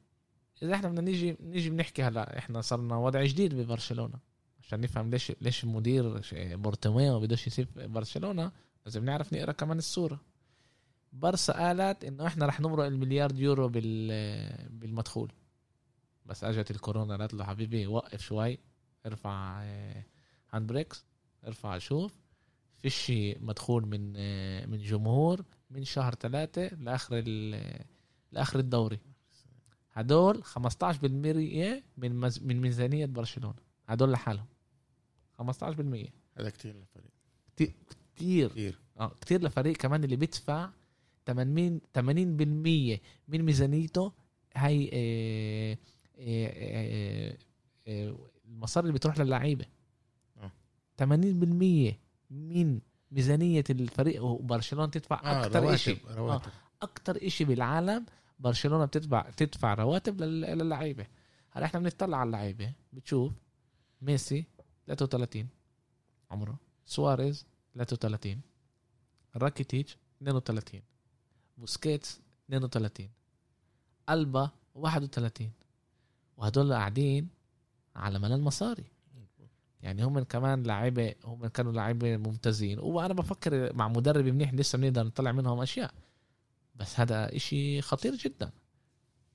[0.62, 4.18] إذا إحنا بدنا نيجي نيجي بنحكي هلا إحنا صرنا وضع جديد ببرشلونة.
[4.60, 8.52] عشان نفهم ليش ليش المدير بورتوميو بدوش يسيب برشلونة
[8.84, 10.20] لازم نعرف نقرأ كمان الصورة.
[11.12, 14.08] برسا قالت إنه إحنا رح نمرق المليار يورو بال
[14.70, 15.32] بالمدخول.
[16.26, 18.58] بس أجت الكورونا قالت له حبيبي وقف شوي
[19.06, 19.62] ارفع
[20.50, 21.04] hand brakes
[21.46, 22.14] ارفع شوف.
[22.74, 27.20] فيش مدخول من آه، من جمهور من شهر ثلاثة لآخر
[28.32, 28.98] لآخر الدوري.
[29.96, 30.58] هدول 15%
[31.96, 32.42] من مز...
[32.42, 33.58] من ميزانية برشلونة.
[33.88, 34.46] هدول لحالهم.
[35.42, 35.44] 15%
[36.38, 37.10] هذا كتير للفريق
[37.56, 37.74] كتير.
[38.50, 38.78] كتير.
[39.00, 40.70] آه كتير لفريق كمان اللي بيدفع
[41.26, 42.00] 80 80%
[43.28, 44.12] من ميزانيته.
[44.56, 45.78] هاي آه،
[46.18, 47.36] آه، آه،
[47.88, 49.64] آه، المصاري اللي بتروح للعيبة.
[50.36, 50.52] آه.
[50.96, 51.98] 80%
[52.30, 52.80] من
[53.10, 54.24] ميزانية الفريق.
[54.24, 55.98] وبرشلونة تدفع أكثر شيء
[56.82, 58.06] أكتر إشي بالعالم
[58.38, 61.06] برشلونة بتدفع تدفع رواتب لل- للعيبة.
[61.50, 63.32] هلا إحنا بنطلع على اللعيبة بتشوف
[64.02, 64.44] ميسي
[64.86, 65.48] 33
[66.30, 66.58] عمره.
[66.86, 68.40] سواريز 33
[69.36, 70.82] راكيتيتش 32
[71.58, 73.08] بوسكيتس 32
[74.10, 75.50] ألبا 31
[76.36, 77.28] وهدول قاعدين
[77.96, 78.84] على مليان مصاري.
[79.82, 82.78] يعني هم كمان لعيبه هم كانوا لعيبة ممتازين.
[82.78, 85.94] وأنا بفكر مع مدرب منيح لسه بنقدر نطلع منهم أشياء.
[86.76, 88.50] بس هذا إشي خطير جدا.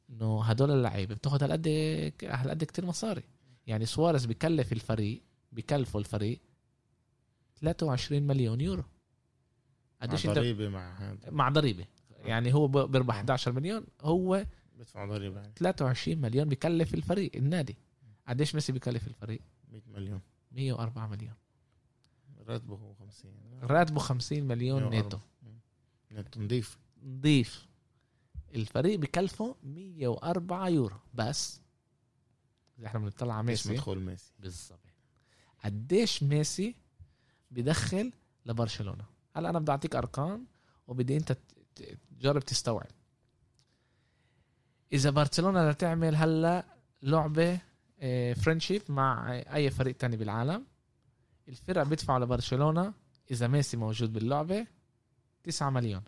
[0.09, 1.67] إنه هدول اللعيبة بتاخذ هالقد
[2.23, 3.23] هالقد كتير مصاري.
[3.67, 6.41] يعني سواريز بكلف الفريق بكلفه الفريق
[7.55, 8.81] 23 مليون يورو.
[8.81, 11.85] مع قديش انت ضريبة مع هذا مع ضريبة.
[12.19, 15.53] يعني هو بيربح 11 مليون هو بدفع ضريبة يعني.
[15.55, 17.77] 23 مليون بكلف الفريق النادي.
[18.27, 20.21] قديش ميسي بكلف الفريق؟ 100 مليون.
[20.51, 21.33] 104 مليون.
[22.47, 25.01] راتبه هو 50 راتبه 50 مليون 104.
[25.03, 25.19] نيتو
[26.11, 26.77] نت نضيف.
[27.03, 27.67] نضيف.
[28.55, 31.61] الفريق بكلفه 104 يورو بس.
[32.79, 33.73] إذا إحنا بنطلع على ميسي.
[33.73, 34.79] مدخول ميسي؟ بالضبط
[35.63, 36.75] قديش ميسي
[37.51, 38.13] بدخل
[38.45, 40.47] لبرشلونة؟ هلا أنا بدي أعطيك أرقام
[40.87, 41.37] وبدي أنت
[42.19, 42.91] تجرب تستوعب.
[44.93, 46.65] إذا برشلونة بدها تعمل هلا
[47.01, 47.59] لعبة
[48.33, 50.65] friendship مع أي فريق تاني بالعالم
[51.47, 52.93] الفرق بيدفعوا لبرشلونة
[53.31, 54.67] إذا ميسي موجود باللعبة
[55.43, 56.03] 9 مليون.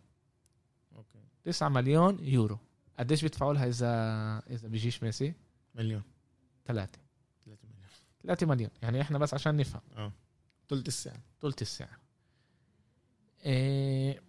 [1.44, 2.60] 9 مليون يورو.
[3.00, 3.90] قديش بيدفعوا لها اذا
[4.50, 5.34] إذا بيجيش ميسي؟
[5.76, 6.04] مليون.
[6.66, 7.00] 3
[7.46, 7.90] 3 مليون.
[8.24, 8.70] 3 مليون.
[8.82, 9.82] يعني إحنا بس عشان نفهم.
[9.96, 10.12] آه.
[10.70, 11.22] ثلث الساعة.
[11.42, 11.98] طولة السعر
[13.46, 14.22] إيه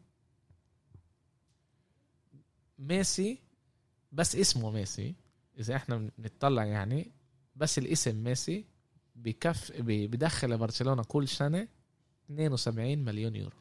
[2.78, 3.38] ميسي
[4.12, 5.14] بس اسمه ميسي.
[5.58, 7.12] إذا إحنا بنطلع يعني
[7.56, 8.64] بس الاسم ميسي
[9.16, 11.68] بكف بدخل لبرشلونة كل سنة
[12.30, 13.56] 72 مليون يورو.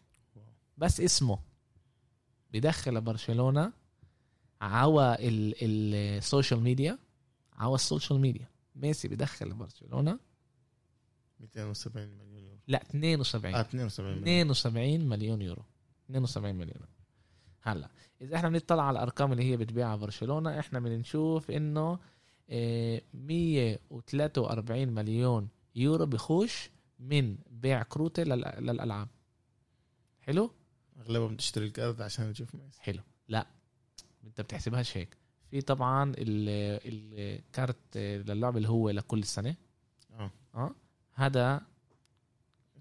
[0.77, 1.39] بس اسمه.
[2.53, 3.73] بدخل لبرشلونه
[4.61, 6.99] عوا ال- ال social media
[7.53, 10.19] عوا ال social media ميسي بدخل لبرشلونه
[11.39, 12.59] 270 مليون يورو.
[12.67, 14.27] لا 72 آه 72 مليون.
[14.51, 15.63] 72 مليون يورو.
[16.09, 16.87] 72 مليون
[17.61, 17.89] هلا
[18.21, 21.99] إذا إحنا بنطلع على الأرقام اللي هي بتبيعها برشلونة إحنا بنشوف إنه
[22.49, 29.07] آه، 143 مليون يورو بخش من بيع كروته لل- للألعاب.
[30.21, 30.51] حلو؟
[30.99, 33.01] اغلبهم بتشتري الكارت عشان تشوف ميسي حلو.
[33.27, 33.47] لا
[34.23, 35.17] أنت بتحسبهاش هيك
[35.51, 39.55] في طبعا ال- الكارت للعب اللي هو لكل سنة.
[40.11, 40.31] آه.
[40.55, 40.75] آه.
[41.13, 41.61] هذا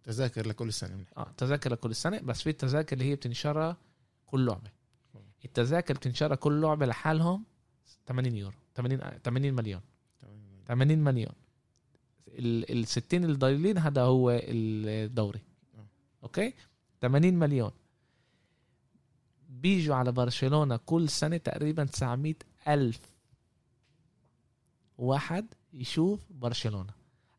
[0.05, 0.97] تذاكر لكل سنة.
[0.97, 3.77] من آه تذاكر لكل سنة بس في التذاكر اللي هي بتنشرى
[4.27, 4.71] كل لعبة.
[5.45, 7.45] التذاكر بتنشرى كل لعبة لحالهم
[8.07, 8.57] 80 يورو.
[8.75, 9.81] 80 80 مليون.
[10.67, 11.33] 80 مليون.
[12.29, 15.41] ال ال 60 الضايلين هذا هو الدوري.
[15.75, 15.87] آه.
[16.23, 16.55] أوكي؟
[17.01, 17.71] 80 مليون.
[19.63, 22.35] بيجوا على برشلونة كل سنة تقريبا 900
[22.69, 23.01] ألف
[24.99, 26.93] واحد يشوف برشلونة.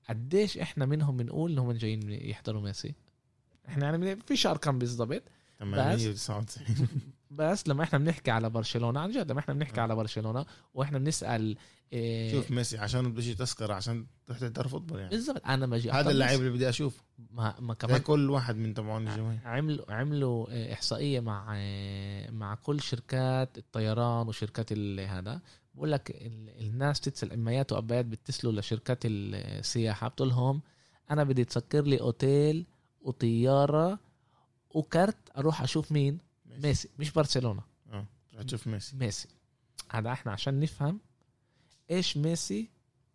[0.10, 2.94] قديش إحنا منهم بنقول إنهم جايين يحضروا ميسي؟
[3.68, 5.24] إحنا يعني فيش ارقام بالضبط
[5.60, 6.88] 899
[7.36, 9.84] بس لما إحنا بنحكي على برشلونة عن جد لما إحنا بنحكي آه.
[9.84, 11.58] على برشلونة وإحنا بنسأل
[11.94, 15.10] إيه شوف ميسي عشان بديش تذكرة عشان تروح تحضر فوتبول يعني.
[15.10, 17.04] بالضبط أنا ما هذا اللاعب اللي بدي أشوفه.
[17.32, 19.40] ما, ما كمان كل واحد من تبعون الجماهير.
[19.46, 25.42] عملوا عملوا آه، إحصائية مع آه، مع كل شركات الطيران وشركات هذا.
[25.76, 30.62] بقول لك ال- الناس تتصل أميات وأبيات بيتصلوا لشركات السياحة بتقول لهم
[31.12, 32.66] أنا بدي تسكر لي أوتيل
[33.02, 34.00] وطيارة
[34.70, 36.18] وكارت أروح أشوف مين؟
[36.58, 36.90] ميسي.
[37.00, 37.62] مش برشلونة.
[37.92, 38.98] آه تروح تشوف ميسي.
[38.98, 39.28] ميسي.
[39.92, 41.00] هذا إحنا عشان نفهم
[41.92, 42.70] إيش ميسي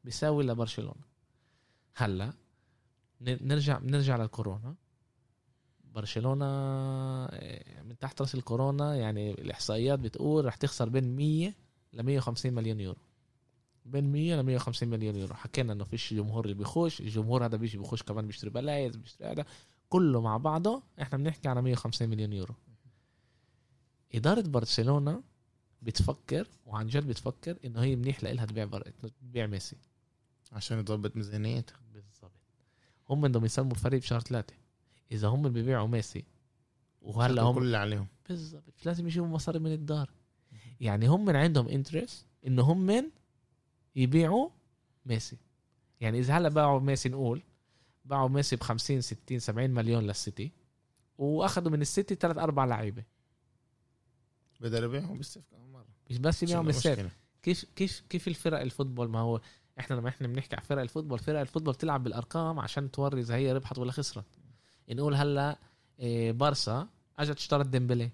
[0.05, 1.09] بيساوي لبرشلونة.
[1.95, 2.33] هلا
[3.21, 4.75] نرجع نرجع للكورونا.
[5.85, 11.55] برشلونة آه، من تحت رأس الكورونا يعني الإحصائيات بتقول رح تخسر بين 100
[11.93, 12.99] ل 150 مليون يورو.
[13.85, 15.35] بين 100 ل 150 مليون يورو.
[15.35, 19.45] حكينا إنه فيش جمهور اللي بيخش الجمهور هذا بيجي بيخش كمان بيشتري بلايز بيشتري هذا.
[19.89, 22.55] كله مع بعضه إحنا بنحكي على 150 مليون يورو.
[24.15, 25.23] إدارة برشلونة
[25.83, 28.83] بتفكر وعن جد بتفكر إنه هي منيح لإلها تبيع بر...
[29.21, 29.77] تبيع ميسي.
[30.53, 31.81] عشان تضبط ميزانيتها.
[31.93, 32.33] بالضبط.
[33.11, 34.55] هم بدهم يسلموا الفريق بشهر ثلاثة.
[35.13, 36.25] إذا هم بيبيعوا ميسي
[37.03, 38.07] وهلأ هم كل اللي عليهم.
[38.29, 38.87] بالضبط.
[38.87, 40.11] لازم يجيبوا مصاري من الدار.
[40.81, 43.11] يعني هم من عندهم interest إنه هم من
[43.97, 44.51] يبيعوا
[45.07, 45.37] ميسي.
[46.01, 47.43] يعني إذا هلأ باعوا ميسي نقول
[48.05, 50.53] باعوا ميسي ب 50 60 70 مليون للسيتي
[51.19, 53.05] وأخذوا من السيتي ثلاث أربع لعيبة.
[54.61, 55.87] بدل يبيعهم بالسيف كمان مرة.
[56.11, 57.11] مش بس يبيعوا من مش السيف مشكلة.
[57.43, 59.41] كيف كيف كيف الفرق ال football؟ ما هو
[59.81, 63.21] إحنا لما إحنا بنحكي على فرق ال football فرق ال football بتلعب بالأرقام عشان توري
[63.21, 64.25] إذا هي ربحت ولا خسرت.
[64.91, 65.59] نقول هلأ
[66.01, 68.11] إيه، بارسا أجت اشترت ديمبلي.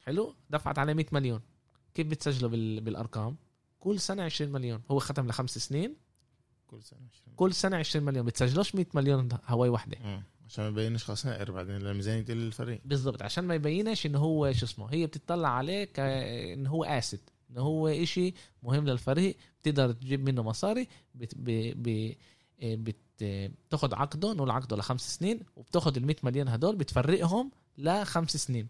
[0.00, 1.40] حلو؟ دفعت عليه 100 مليون.
[1.94, 2.80] كيف بتسجله بال...
[2.80, 3.36] بالأرقام؟
[3.80, 4.82] كل سنة 20 مليون.
[4.90, 5.96] هو ختم لخمس سنين.
[6.66, 7.36] كل سنة 20.
[7.36, 8.26] كل سنة 20 مليون.
[8.26, 9.98] بتسجلوش 100 مليون هواي واحدة.
[9.98, 10.22] آه.
[10.46, 14.92] عشان ما يبينش خسائر بعدين لميزانيه الفريق؟ بالضبط عشان ما يبينش انه هو شو اسمه
[14.92, 20.88] هي بتطلع عليه كانه هو asset انه هو إشي مهم للفريق بتقدر تجيب منه مصاري
[21.14, 22.14] بت ب ب
[22.62, 22.96] بت
[23.68, 28.68] بتاخد عقده نقول عقده لخمس سنين وبتاخد ال 100 مليون هدول بتفرقهم لخمس سنين.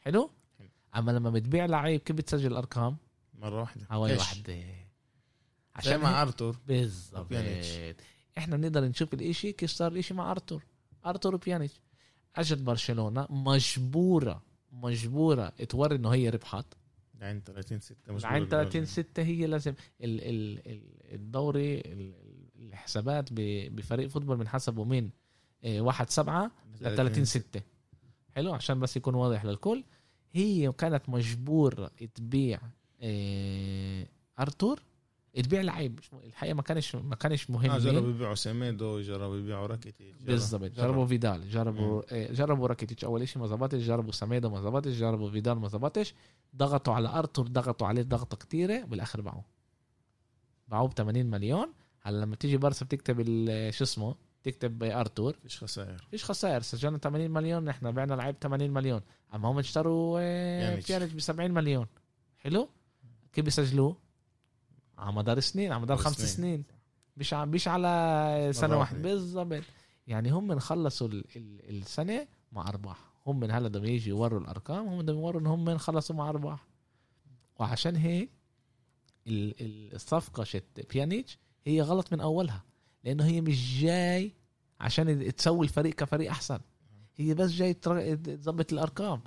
[0.00, 0.68] حلو؟ حلو.
[0.96, 2.96] أما لما بتبيع لعيب كيف بتسجل أرقام؟
[3.34, 4.06] مرة واحدة.
[4.06, 4.64] إيش؟ واحدة.
[5.74, 6.56] عشان مع أرتور.
[6.66, 7.96] بالضبط وبيانيتش.
[8.38, 10.62] إحنا بنقدر نشوف الإشي كيف صار الإشي مع أرتور.
[11.06, 11.80] ارتور وبيانيتش
[12.36, 16.66] اجت برشلونة مجبورة مجبورة توري إنه هي ربحت.
[17.20, 18.86] عين 30 6 مش عين بقول 30 بالأول.
[18.86, 22.14] 6 هي لازم ال ال ال الدوري ال-
[22.56, 25.10] الحسابات بفريق football بنحسبه من
[25.64, 27.60] إيه، واحد سبعة ل 30 6
[28.30, 29.84] حلو؟ عشان بس يكون واضح للكل.
[30.32, 32.60] هي كانت مجبورة تبيع
[33.00, 34.08] إيه،
[34.40, 34.82] أرتور.
[35.42, 37.78] تبيع لعيب الحقيقة ما كانش ما كانش مهم مين.
[37.78, 40.62] جربوا يبيعوا سيميدو جربوا يبيعوا راكيتي جرب- بالضبط.
[40.62, 40.72] جرب.
[40.74, 43.04] جربوا فيدال جربوا إيه، جربوا راكيتيتش.
[43.04, 46.14] أول شيء ما زبطش جربوا سميدو ما زبطش جربوا فيدال ما زبطش
[46.56, 49.44] ضغطوا على أرتور ضغطوا عليه ضغطة كتيرة بالآخر باعوه.
[50.68, 51.72] باعوه ب 80 مليون.
[52.02, 53.16] هلا لما تيجي بارسا بتكتب
[53.70, 55.32] شو اسمه؟ تكتب أرتور.
[55.32, 56.06] فيش خسائر.
[56.10, 56.60] فيش خسائر.
[56.62, 59.00] سجلنا 80 مليون إحنا بعنا لعيب 80 مليون.
[59.34, 60.80] أما هم اشتروا آه،.
[60.88, 61.86] بيانيتش ب 70 مليون.
[62.38, 62.68] حلو؟
[63.32, 64.07] كيف بيسجلوه؟
[64.98, 66.64] على مدار سنين على مدار خمس سنين.
[67.16, 68.98] مش مش على سنة واحدة.
[69.02, 69.62] بالضبط.
[70.06, 72.98] يعني هم خلصوا ال ال السنة مع أرباح.
[73.26, 76.66] هم من هلا بدهم يجي يوروا الأرقام هم بدهم يوروا إن هم خلصوا مع أرباح.
[77.60, 78.30] وعشان هيك
[79.26, 82.64] ال- ال- الصفقة شت بيانيتش هي غلط من أولها.
[83.04, 84.32] لأنه هي مش جاي
[84.80, 86.58] عشان تسوي الفريق كفريق أحسن.
[87.16, 89.20] هي بس جاي تظبط الأرقام.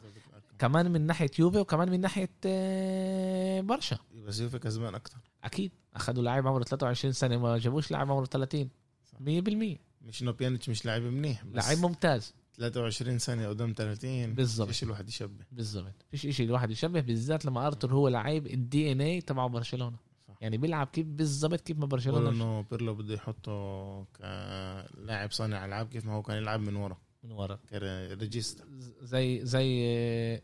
[0.59, 3.97] كمان من ناحية يوفي وكمان من ناحية آه، برشا.
[4.21, 5.71] بس يوفي كسبان أكثر أكيد.
[5.95, 8.69] أخذوا لاعب عمره 23 سنة ما جابوش لاعب عمره 30
[9.05, 9.17] صح.
[9.17, 12.33] 100% مش إنه بيانيتش مش لاعب منيح بس لاعب ممتاز.
[12.57, 15.45] 23 سنة قدام 30 بالظبط إيش الواحد يشبه.
[15.51, 19.97] بالظبط فيش إشي الواحد يشبه بالذات لما ارتر هو لعيب ال DNA تبع برشلونة.
[20.27, 20.35] صح.
[20.41, 22.29] يعني بيلعب كيف بالظبط كيف ما برشلونة.
[22.29, 26.97] إنه بيرلو بده يحطه كلاعب صانع ألعاب كيف ما هو كان يلعب من ورا.
[27.23, 27.59] من ورا.
[27.69, 28.65] ك regista.
[29.01, 30.41] زي زي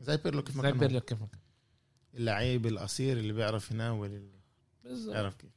[0.00, 1.00] زي بيرلو كيف ما زي كان بيرلو هو.
[1.00, 1.40] كيف ما كان.
[2.14, 4.38] اللعيب القصير اللي بيعرف يناول اللي
[4.84, 5.12] بالظبط.
[5.12, 5.50] بيعرف كيف.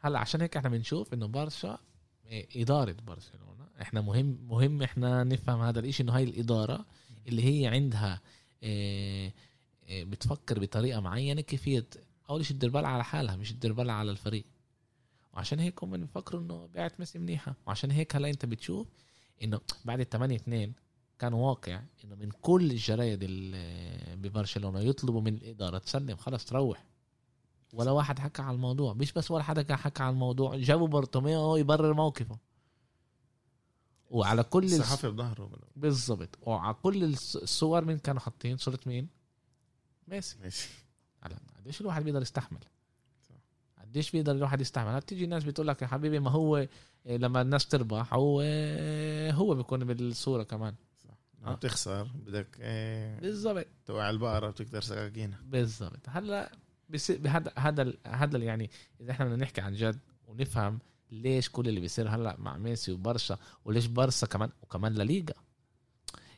[0.00, 1.78] هلا عشان هيك إحنا بنشوف إنه برشا
[2.26, 3.66] إيه، إدارة برشلونة.
[3.82, 6.86] إحنا مهم مهم إحنا نفهم هذا الإشي إنه هاي الإدارة
[7.28, 8.20] اللي هي عندها
[8.62, 9.34] إيه،
[9.88, 11.86] إيه، بتفكر بطريقة معينة كيفية
[12.30, 14.44] أول شيء تدير بالها على حالها مش تدير بالها على الفريق.
[15.34, 17.54] وعشان هيك هم بيفكروا إنه بيعت ميسي منيحة.
[17.66, 18.86] وعشان هيك هلا أنت بتشوف
[19.42, 20.72] إنه بعد ال 8 2
[21.18, 26.84] كان واقع إنه من كل الجرايد اللي ببرشلونة يطلبوا من الإدارة تسلم خلص تروح.
[27.72, 31.94] ولا واحد حكى على الموضوع مش بس ولا حدا حكى على الموضوع جابوا بارتوميو يبرر
[31.94, 32.38] موقفه.
[34.10, 35.50] وعلى كل الصحافه بظهره.
[35.76, 36.38] بالضبط.
[36.42, 39.08] وعلى كل الص- الصور مين كانوا حاطين؟ صورة مين؟
[40.08, 40.36] ميسي.
[40.42, 40.68] ماشي
[41.22, 42.58] هلا قديش الواحد بيقدر يستحمل.
[43.80, 47.68] قديش بيقدر الواحد يستحمل؟ بتيجي ناس بتقول لك يا حبيبي ما هو إيه، لما الناس
[47.68, 48.40] تربح هو
[49.32, 50.74] هو بيكون بالصورة كمان.
[51.44, 51.56] لما آه.
[51.56, 56.52] بتخسر بدك إيه، بالضبط توقع البقرة بتقدر سكاكينها بالضبط هلأ
[57.26, 58.70] هذا هذا هذا يعني
[59.00, 60.78] إذا إحنا بدنا نحكي عن جد ونفهم
[61.10, 65.34] ليش كل اللي بيصير هلأ مع ميسي وبرشا وليش برشا كمان وكمان لليغا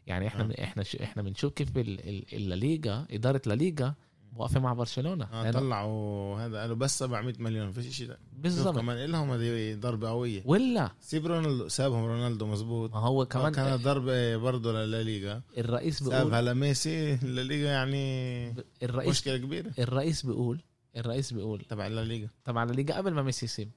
[0.06, 0.64] يعني إحنا آه.
[0.64, 3.94] إحنا إحنا بنشوف كيف ال- ال- الليغا إدارة الليغا
[4.38, 5.24] واقفه مع برشلونة.
[5.32, 8.76] آه لأنه- طلعوا هذا قالوا بس 700 مليون فيش شيء بالضبط.
[8.76, 10.42] كمان لهم هذه ضربة قوية.
[10.44, 16.18] ولا؟ سيب رونالدو سابهم رونالدو مزبوط ما هو كمان كانت ضربة برضه للليغا الرئيس بيقول
[16.18, 19.72] سابها لميسي الليغا يعني الرئيس مشكلة كبيرة.
[19.78, 20.60] الرئيس بيقول
[20.96, 23.70] الرئيس بيقول تبع الليغا طبعا الليغا قبل ما ميسي يسيب.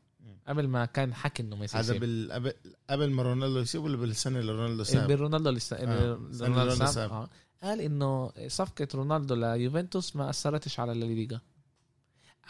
[0.48, 2.54] قبل ما كان حكي إنه ميسي هذا بال...
[2.90, 7.28] قبل- ما رونالدو يسيب ولا بالسنة اللي رونالدو ساب برونالدو لسه آه، رونالدو رونالدو ساب.
[7.64, 7.68] آه.
[7.68, 11.42] قال إنه صفقة رونالدو ليوفنتوس ما أثرتش على الليغا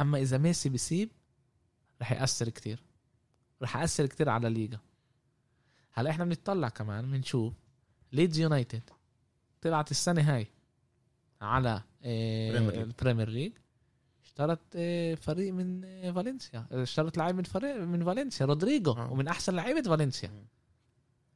[0.02, 1.10] أما إذا ميسي بيسيب
[2.02, 2.84] رح يأثر كتير.
[3.62, 4.80] رح يأثر كتير على الليغا
[5.94, 7.54] هلا إحنا بنطلع كمان بنشوف.
[8.14, 8.82] ليدز يونايتد
[9.62, 10.48] طلعت السنة هاي
[11.42, 12.82] على آه، Premier League.
[12.82, 13.52] ال Premier League
[14.26, 16.66] اشترت آه، فريق من آه، فالنسيا.
[16.72, 19.12] اشترت لاعب من فريق من فالنسيا رودريجو آه.
[19.12, 20.46] ومن أحسن لعيبة فالنسيا.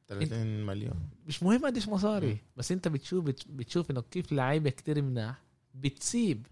[0.08, 0.94] 30 مليون.
[1.26, 2.26] مش مهم قديش مصاري.
[2.32, 2.38] مم.
[2.56, 5.42] بس انت بتشوف بت- بتشوف انه كيف لعيبة كتير مناح
[5.74, 6.46] بتسيب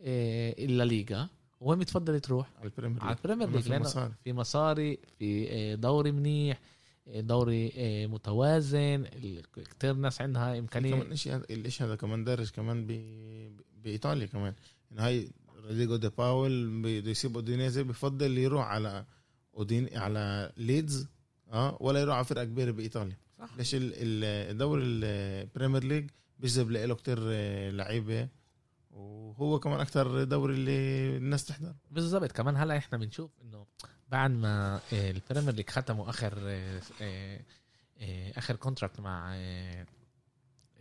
[0.00, 1.28] إيه الليغا
[1.60, 4.12] وين بتفضل تروح؟ على ال Premier على League ال Premier كمان League في لأنه مصاري.
[4.24, 6.60] في مصاري في إيه، دوري منيح
[7.06, 9.04] إيه، دوري إيه، متوازن.
[9.70, 10.90] كتير ناس عندها إمكانية.
[11.02, 12.86] كمان شيء هذا الشيء هذا كمان دارج كمان.
[13.84, 14.54] بإيطاليا كمان.
[14.92, 19.04] إنه هاي رودريجو دي باول بده يسيب أودينيزي بفضل يروح على
[19.56, 21.08] اودين على ليدز.
[21.52, 23.16] آه ولا يروح على فرقة كبيرة بإيطاليا.
[23.38, 23.50] صح.
[23.56, 28.28] ليش ال- ال- الدوري ال Premier League بيجذب له كتير آه، لعيبة.
[28.90, 32.32] وهو كمان أكتر دوري اللي الناس تحضر بالضبط.
[32.32, 33.66] كمان هلا إحنا بنشوف إنه
[34.08, 36.32] بعد ما آه، ال Premier League ختموا آخر
[37.00, 37.40] آه،
[38.36, 39.36] آخر contract مع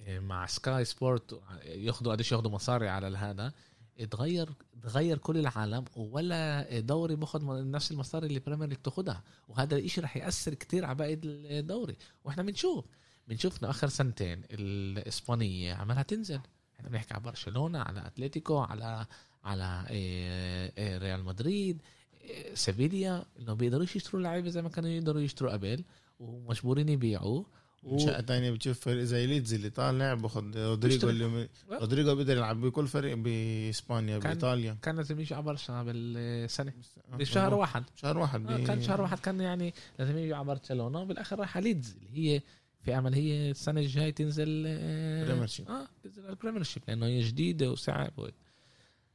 [0.09, 3.53] مع Sky Sport ياخذوا قديش ياخذوا مصاري على هذا.
[4.01, 9.77] اتغير اتغير كل العالم ولا دوري باخذ نفس المصاري اللي ال Premier League بتاخذها وهذا
[9.77, 11.97] الإشي رح يأثر كتير على باقي الدوري.
[12.23, 12.85] وإحنا بنشوف
[13.27, 16.39] بنشوف إنه آخر سنتين الإسبانية عمالها تنزل.
[16.75, 19.05] إحنا بنحكي على برشلونة على أتلتيكو على
[19.43, 21.81] على إيه، إيه، ريال مدريد
[22.21, 25.83] إيه، سيفيليا إنه بيقدروش يشتروا لعيبة زي ما كانوا يقدروا يشتروا قبل
[26.19, 27.43] ومجبورين يبيعوا
[27.83, 27.97] و...
[27.99, 31.09] شقة تانية بتشوف فريق زي ليدز اللي طالع باخد رودريجو.
[31.09, 36.73] اللي رودريجو بيقدر يلعب بكل فريق بإسبانيا كان- بإيطاليا كان لازم يجي على برشا بالسنه
[37.13, 37.59] آه، بشهر مظبوط.
[37.59, 41.39] واحد شهر واحد آه، بي- كان شهر واحد كان يعني لازم يجي على برشلونه وبالآخر
[41.39, 42.41] راح على ليدز اللي هي
[42.83, 45.67] في أمل هي السنة الجاي تنزل آه، Premiership.
[45.69, 48.27] آه تنزل ال Premiership لأنه هي جديدة وصعب و...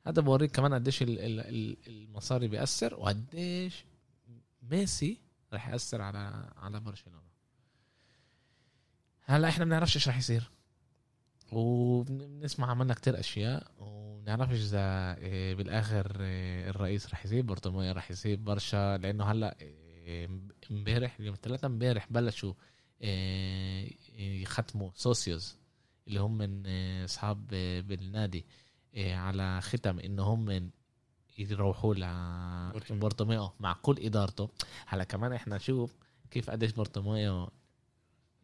[0.07, 3.85] هذا بوريك كمان قديش ال- ال- ال- المصاري بيأثر وقديش
[4.71, 5.19] ميسي
[5.53, 7.26] رح يأثر على على برشلونة
[9.29, 10.51] هلا إحنا بنعرفش إيش رح يصير
[11.53, 18.45] وبنسمع عملنا كتير أشياء وبنعرفش إذا إيه، بالآخر إيه، الرئيس رح يسيب بارتوميو رح يسيب
[18.45, 20.29] برشا لأنه هلا إيه،
[20.71, 22.55] امبارح يوم الثلاثاء امبارح بلشوا
[24.19, 25.57] يختموا socios
[26.09, 26.67] اللي هم من
[27.05, 27.47] أصحاب
[27.87, 28.47] بالنادي
[28.97, 30.71] على ختم إنه هم من
[31.39, 31.95] يروحوا.
[32.91, 34.49] لبارتوميو مع كل إدارته
[34.87, 35.97] هلا كمان إحنا نشوف
[36.31, 37.51] كيف قديش بارتوميو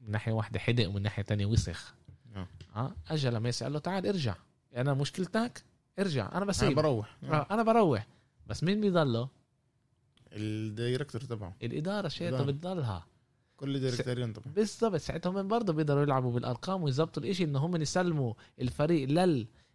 [0.03, 1.95] من ناحية واحدة حدق ومن ناحية تانية وسخ.
[2.37, 2.47] آه.
[2.77, 4.35] آه اجى لميسي قال له تعال ارجع.
[4.77, 5.65] أنا مشكلتك
[5.99, 6.75] ارجع أنا أنا بسيب.
[6.75, 7.17] بروح.
[7.25, 7.47] آه.
[7.51, 8.07] أنا بروح.
[8.47, 9.29] بس مين بيضله؟
[10.33, 11.55] ال director تبعه.
[11.63, 12.43] الإدارة إدارة.
[12.45, 13.07] بتضلها.
[13.57, 14.97] كل دايركتورين طبعا بالضبط.
[14.97, 19.09] ساعتهم هم برضه بيقدروا يلعبوا بالأرقام ويظبطوا الإشي ان هم يسلموا الفريق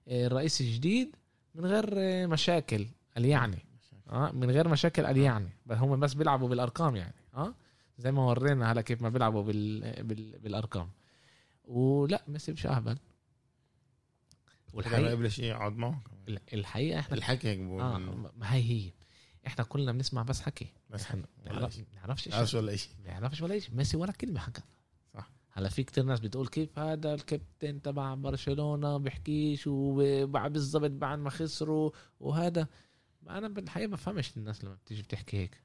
[0.07, 1.15] للرئيس الجديد
[1.55, 3.65] من غير آه، مشاكل قال يعني
[4.09, 7.15] آه من غير مشاكل قال يعني بس هم بس بيلعبوا بالأرقام يعني.
[7.35, 7.53] آه
[7.97, 10.03] زي ما ورينا هلا كيف ما بيلعبوا بال...
[10.03, 10.39] بال...
[10.39, 10.89] بالأرقام.
[11.63, 12.97] ولا ميسي مش أهبل.
[14.73, 16.03] والحقيقة قبل شيء يقعد معه.
[16.53, 18.31] الحقيقة إحنا الحكي هيك آه منه.
[18.37, 18.91] ما هي هي.
[19.47, 20.67] إحنا كلنا بنسمع بس حكي.
[20.89, 21.23] بس شيء.
[21.45, 24.61] بنعرفش شيء ولا شيء بنعرفش ولا شيء ميسي ولا كلمة حكى.
[25.13, 25.31] صح.
[25.51, 31.29] هلا في كتير ناس بتقول كيف هذا الكابتن تبع برشلونة بيحكيش وبعد بالضبط بعد ما
[31.29, 32.67] خسروا وهذا.
[33.29, 35.61] أنا بالحقيقة بفهمش الناس لما بتيجي بتحكي هيك.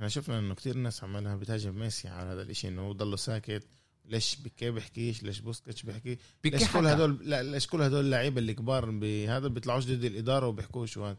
[0.00, 3.66] إحنا شفنا إنه كتير ناس عمالها بتهاجم ميسي على هذا الإشي إنه هو ضله ساكت
[4.04, 6.86] ليش بيكي بيحكيش؟ ليش بوسكيتش بيحكي؟ ليش كل.
[6.86, 11.16] هدول لا ليش كل هدول اللعيبة اللي كبار بهذا بيطلعوش ضد الإدارة وبيحكوش؟ وهذا.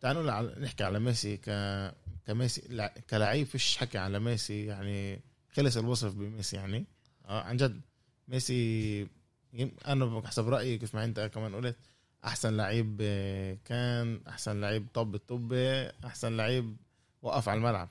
[0.00, 1.50] تعالوا نقول نحكي على ميسي ك
[2.26, 5.20] كميسي لع- كلاعب فيش حكي على ميسي يعني
[5.52, 6.86] خلص الوصف بميسي يعني.
[7.26, 7.80] آه عن جد
[8.28, 9.00] ميسي
[9.52, 11.76] يم- أنا حسب رأيي كيف ما أنت كمان قلت
[12.24, 15.52] أحسن لعيب آه، كان أحسن لعيب طب الطب
[16.04, 16.76] أحسن لعيب
[17.22, 17.88] وقف على الملعب.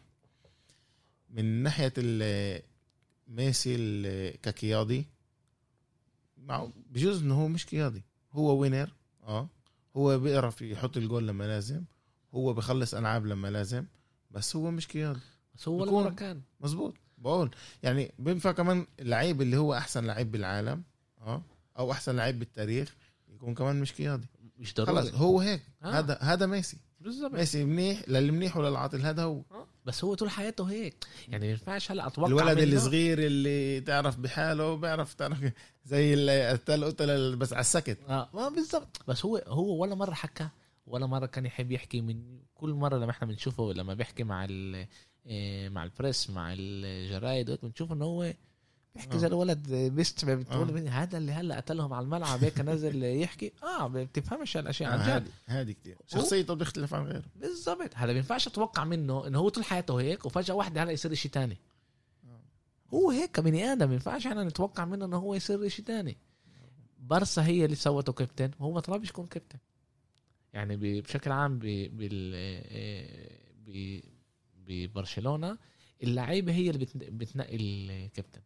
[1.29, 1.93] من ناحية
[3.27, 5.05] ميسي كقيادي
[6.37, 9.49] معه بجوز إنه هو مش قيادي هو وينر آه
[9.97, 11.83] هو بيعرف يحط الجول لما لازم
[12.33, 13.85] هو بخلص ألعاب لما لازم
[14.31, 15.19] بس هو مش قيادي.
[15.55, 16.41] بس هو ولا كان.
[16.61, 20.83] مزبوط بقول يعني بينفع كمان اللعيب اللي هو أحسن لعيب بالعالم
[21.21, 21.41] آه
[21.79, 22.95] أو أحسن لعيب بالتاريخ
[23.29, 24.27] يكون كمان مش قيادي.
[24.57, 25.61] مش خلص ضروري هو هيك.
[25.83, 25.87] آه.
[25.99, 26.77] هذا هذا ميسي.
[27.01, 29.43] بالضبط ميسي منيح للمنيح وللعاطل هذا هو.
[29.51, 29.66] آه.
[29.87, 31.05] بس هو طول حياته هيك.
[31.27, 35.37] يعني ما ينفعش هلا أتوقع الولد الصغير اللي تعرف بحاله بيعرف تعرف
[35.85, 37.97] زي التل قتل بس على السكت.
[38.09, 38.29] آه.
[38.33, 39.01] ما بالضبط.
[39.07, 40.47] بس هو هو ولا مرة حكى
[40.87, 44.87] ولا مرة كان يحب يحكي من كل مرة لما إحنا بنشوفه لما بيحكي مع ال
[45.27, 48.33] إيه، مع البريس مع الجرايد بنشوف إنه هو
[49.13, 49.17] آه.
[49.17, 50.71] زي الولد بيستمع بتقول آه.
[50.73, 53.53] مني هذا اللي هلا قتلهم على الملعب هيك نزل يحكي.
[53.79, 55.09] آه ما بتفهمش هالأشياء عن جد.
[55.09, 57.23] هذه هذه كثير شخصيته بتختلف عن غيره.
[57.35, 57.89] بالضبط.
[57.95, 61.31] هذا ما بينفعش أتوقع منه إنه هو طول حياته هيك وفجأة واحدة هلا يصير شيء
[61.31, 61.57] تاني.
[62.93, 66.17] هو هيك كبني آدم ما ينفعش إحنا نتوقع منه إنه هو يصير شيء تاني.
[66.99, 69.59] برسا هي اللي سوته كابتن وهو ما طلبش يكون كابتن.
[70.53, 74.11] يعني بشكل عام ب- بال آه،
[74.67, 75.57] ببرشلونة
[76.03, 78.41] اللعيبة هي اللي بتن- بتنقي الكابتن.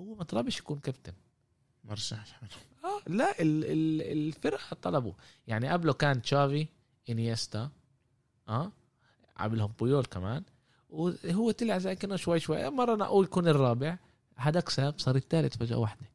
[0.00, 1.12] هو ما طلبش يكون كابتن
[1.84, 2.40] مرشح
[2.84, 5.12] آه لا ال ال الفرقة طلبوا
[5.46, 6.66] يعني قبله كان تشافي
[7.10, 7.70] إنيستا
[8.48, 8.72] آه
[9.38, 10.42] قبلهم بويول كمان.
[10.90, 12.70] وهو طلع زي كأنه شوي شوي.
[12.70, 13.98] مرة نقول يكون الرابع
[14.36, 16.06] هداك ساب صار الثالث فجأة واحدة.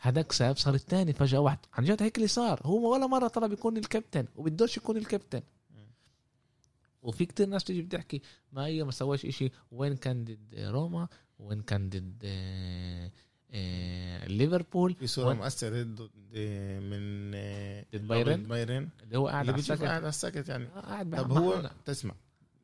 [0.00, 2.60] هداك ساب صار الثاني فجأة واحدة عن جد هيك اللي صار.
[2.64, 5.42] هو ولا مرة طلب يكون الكابتن وبدوش يكون الكابتن.
[7.04, 9.50] وفي كتير ناس تيجي بتحكي ما هي ما سواش إشي.
[9.70, 13.10] وين كان ضد روما؟ وين كان ضد آه،
[13.50, 16.10] آه، ليفربول؟ في صورة مؤثرة ضد
[16.82, 18.88] من آه، ضد بايرن؟ بايرن.
[19.02, 20.64] اللي هو قاعد على السكت قاعد على السكت يعني.
[20.66, 21.70] آه، قاعد طب هو حالة.
[21.84, 22.14] تسمع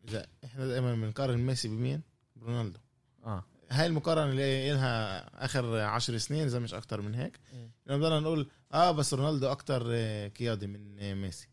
[0.08, 2.02] إذا إحنا دائما بنقارن ميسي بمين؟
[2.36, 2.78] برونالدو
[3.24, 3.44] آه.
[3.70, 7.40] هاي المقارنة اللي لها آخر عشر سنين إذا مش أكتر من هيك.
[7.86, 11.48] لما بدنا نقول آه بس رونالدو أكتر آه، قيادي من ميسي.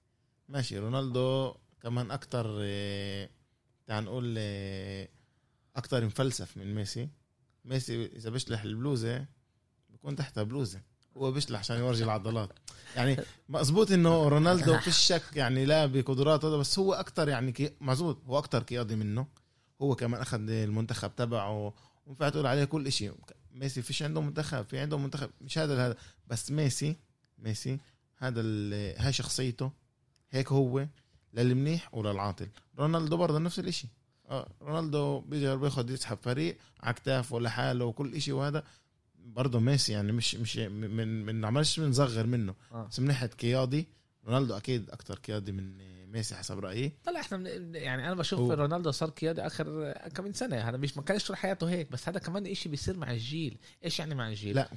[0.50, 3.30] ماشي رونالدو كمان أكتر آه،
[3.88, 5.08] تعال نقول آه،
[5.76, 7.10] أكتر مفلسف من ميسي.
[7.66, 9.26] ميسي إذا بيشلح البلوزة
[9.90, 10.82] بيكون تحتها بلوزة.
[11.18, 12.50] هو بيشلح عشان يورجي العضلات.
[12.96, 13.18] يعني
[13.50, 17.72] مزبوط إنه رونالدو فيش شك يعني لا بقدراته هذا بس هو أكتر يعني كي...
[17.82, 19.28] مزبوط هو أكتر قيادي منه.
[19.82, 21.74] هو كمان أخذ المنتخب تبعه.
[22.06, 23.14] وينفع تقول عليه كل شيء
[23.52, 25.30] ميسي فيش عنده منتخب في عنده منتخب.
[25.42, 25.96] مش هذا هذا.
[26.28, 26.96] بس ميسي
[27.38, 27.80] ميسي
[28.18, 28.42] هذا
[28.98, 29.72] هاي شخصيته.
[30.32, 30.88] هيك هو.
[31.44, 32.48] للمنيح وللعاطل
[32.80, 33.88] رونالدو برضه نفس الإشي.
[34.30, 38.64] آه رونالدو بيجي بياخد يسحب فريق على كتافه لحاله وكل إشي وهذا
[39.16, 42.56] برضه ميسي يعني مش مش من من عملش بنصغر منه.
[42.72, 42.88] آه.
[42.92, 43.88] بس من ناحية قيادي
[44.26, 45.78] رونالدو أكيد أكتر قيادي من
[46.12, 46.92] ميسي حسب رأيي.
[47.06, 50.58] طلع إحنا من يعني أنا بشوف هو- رونالدو صار قيادي آخر كم من سنة.
[50.70, 53.58] هذا مش ما كانش طول حياته هيك بس هذا كمان إشي بيصير مع الجيل.
[53.86, 54.70] إيش يعني مع الجيل؟ لا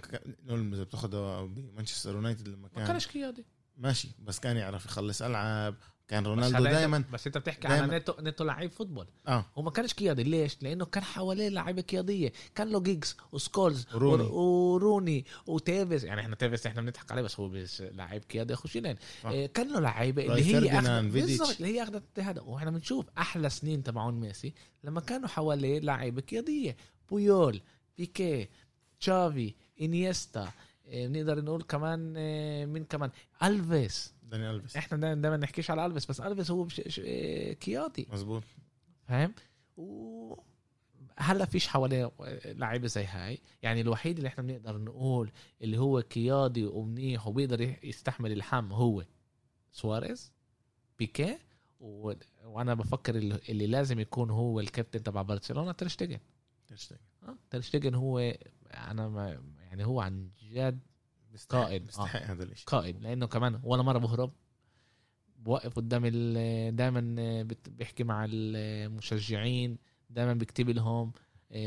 [0.49, 3.45] إذا بتاخده بمانشستر يونايتد لما ما كان كانش قيادي.
[3.77, 5.75] ماشي بس كان يعرف يخلص ألعاب
[6.11, 9.07] كان رونالدو دائما بس انت بتحكي دايماً- على نيتو نيتو لعيب football.
[9.29, 9.45] آه.
[9.59, 10.23] هو ما كانش قيادي.
[10.23, 12.33] ليش؟ لأنه كان حواليه لعيبة قيادية.
[12.55, 14.23] كان له جيجز وسكولز روني.
[14.23, 16.05] ور- وروني وتيفيز.
[16.05, 18.55] يعني إحنا تيفيز إحنا بنضحك عليه بس هو بس لعيب قيادي.
[18.55, 19.31] أخو شيلين صح.
[19.31, 20.61] إيه، كان له لعيبة اللي هي.
[21.39, 24.55] بالضبط اللي هي أخذت هذا وإحنا بنشوف أحلى سنين تبعون ميسي
[24.85, 26.77] لما كانوا حواليه لعيبة قيادية.
[27.11, 27.61] بويول
[27.99, 28.49] بيكي
[29.01, 30.49] تشافي إنيستا.
[30.89, 33.11] إيه، بنقدر نقول كمان إيه، مين كمان؟
[33.43, 34.13] ألفيس.
[34.31, 34.77] داني ألفيس.
[34.77, 36.81] إحنا دايما نحكيش على ألفيس بس ألفيس هو بش...
[36.87, 37.01] ش...
[37.67, 38.43] قيادي مزبوط
[39.09, 39.35] فاهم؟
[39.77, 40.35] و
[41.17, 42.11] هلا فيش حواليه
[42.45, 43.39] لعيبة زي هاي.
[43.63, 45.31] يعني الوحيد اللي إحنا بنقدر نقول
[45.63, 49.05] اللي هو قيادي ومنيح وبيقدر يستحمل الحم هو
[49.73, 50.33] سواريز
[50.99, 51.39] بيكي
[51.81, 52.13] و...
[52.45, 56.19] وأنا بفكر اللي, اللي لازم يكون هو الكابتن تبع برشلونة ترشتجن
[57.23, 58.19] آه ترشتجن هو
[58.71, 60.81] أنا ما يعني هو عن جد
[61.49, 64.33] قائد مستحق هذا الشيء قائد لأنه كمان ولا مرة بهرب
[65.39, 66.07] بوقف قدام
[66.77, 67.01] دائما
[67.69, 69.79] بيحكي مع المشجعين
[70.11, 71.13] دائما بيكتب لهم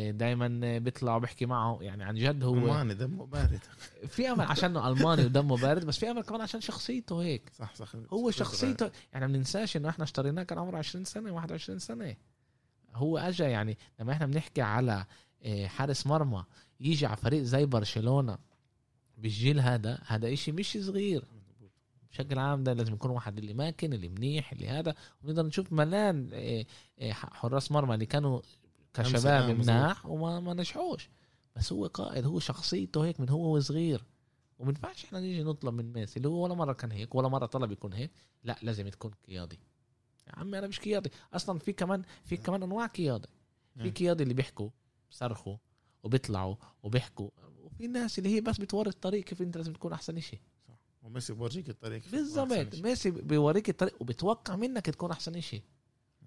[0.09, 3.59] دائما بيطلع وبيحكي معه يعني عن جد هو ألماني دمه بارد.
[4.13, 7.51] في أمل عشانه ألماني ودمه بارد بس في أمل كمان عشان شخصيته هيك.
[7.53, 7.95] صح صح.
[8.13, 12.15] هو شخصيته يعني ما ننساش إنه إحنا اشتريناه كان عمره 20 سنة 21 سنة.
[12.93, 15.05] هو اجى يعني لما إحنا بنحكي على
[15.65, 16.43] حارس مرمى
[16.79, 18.37] يجي على فريق زي برشلونة
[19.17, 21.25] بالجيل هذا هذا إشي مش صغير.
[22.11, 24.95] بشكل عام ده لازم يكون واحد اللي ماكن اللي منيح اللي هذا.
[25.23, 26.29] ونقدر نشوف ملان
[27.11, 28.41] حراس مرمى اللي كانوا
[28.93, 31.09] كشباب مناح وما ما نجحوش.
[31.55, 34.03] بس هو قائد هو شخصيته هيك من هو وصغير
[34.59, 37.45] وما ينفعش إحنا نيجي نطلب من ميسي اللي هو ولا مرة كان هيك ولا مرة
[37.45, 38.11] طلب يكون هيك.
[38.43, 39.59] لا لازم تكون قيادي.
[40.27, 41.11] يا عمي أنا مش قيادي.
[41.33, 43.29] أصلا في كمان في كمان أنواع قيادة.
[43.77, 44.69] في قيادي اللي بيحكوا
[45.11, 45.57] بصرخوا
[46.03, 47.29] وبيطلعوا وبيحكوا.
[47.73, 50.39] وفي ناس اللي هي بس بتوري الطريق كيف انت لازم تكون أحسن شيء
[51.03, 52.75] وميسي بورجيك الطريق بالضبط.
[52.75, 55.61] ميسي بيوريك الطريق وبتوقع منك تكون أحسن شيء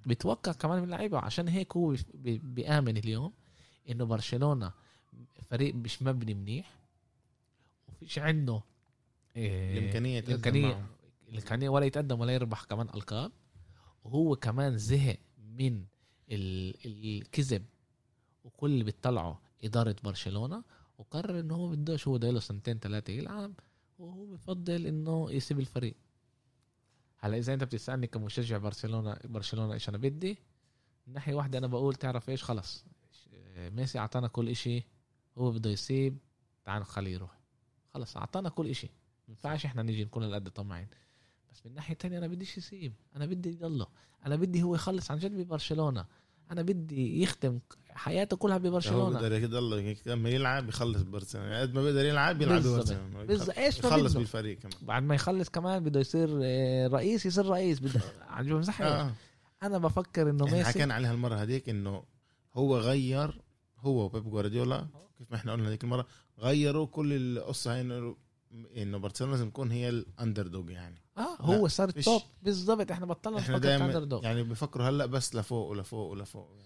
[0.06, 3.32] بتوقع كمان من اللعيبه عشان هيك هو بيآمن اليوم
[3.90, 4.72] إنه برشلونة
[5.50, 6.78] فريق مش مبني منيح.
[7.88, 8.60] وفيش عنده
[9.36, 10.86] إيه الإمكانية الامكانيه
[11.28, 13.32] الإمكانية ولا يتقدم ولا يربح كمان ألقاب.
[14.04, 15.84] وهو كمان زهق من
[16.30, 17.64] الكذب
[18.44, 20.62] وكل اللي بيطلعه إدارة برشلونة.
[20.98, 23.52] وقرر انه هو بدوش هو له سنتين ثلاثة يلعب
[23.98, 25.94] وهو بفضل إنه يسيب الفريق.
[27.18, 30.38] هلا إذا أنت بتسألني كمشجع برشلونة برشلونة إيش أنا بدي؟
[31.06, 32.84] من ناحية واحدة أنا بقول تعرف إيش؟ خلص
[33.56, 34.82] ميسي أعطانا كل إشي
[35.38, 36.18] هو بده يسيب
[36.64, 37.40] تعال خليه يروح.
[37.94, 38.86] خلص أعطانا كل إشي.
[38.86, 40.88] ما ينفعش إحنا نيجي نكون قد طمعين
[41.50, 42.92] بس من ناحية تانية أنا بديش يسيب.
[43.16, 43.86] أنا بدي يضله
[44.26, 46.06] أنا بدي هو يخلص عن جد ببرشلونة.
[46.50, 47.58] أنا بدي يختم
[47.90, 49.20] حياته كلها ببرشلونة.
[49.20, 51.60] بقدر يضل لما يلعب يخلص برشلونة.
[51.60, 53.24] قد ما بقدر يلعب يلعب برشلونة.
[53.24, 54.74] بالظبط إيش يخلص بالفريق كمان.
[54.82, 56.28] بعد ما يخلص كمان بده يصير
[56.92, 57.80] رئيس يصير رئيس.
[57.80, 59.12] بده عن جد آه.
[59.62, 62.02] أنا بفكر إنه ميسي حكينا عليها المره هذيك إنه
[62.54, 63.42] هو غير
[63.78, 64.86] هو وبيب جوارديولا
[65.18, 66.06] كيف ما إحنا قلنا هذيك المرة
[66.38, 68.16] غيروا كل القصة هاي انه
[68.76, 71.05] إنه برشلونة لازم تكون هي ال underdog يعني.
[71.16, 71.36] آه.
[71.40, 76.56] هو صار top بالضبط إحنا بطلنا إحنا دايما يعني بفكروا هلأ بس لفوق ولفوق ولفوق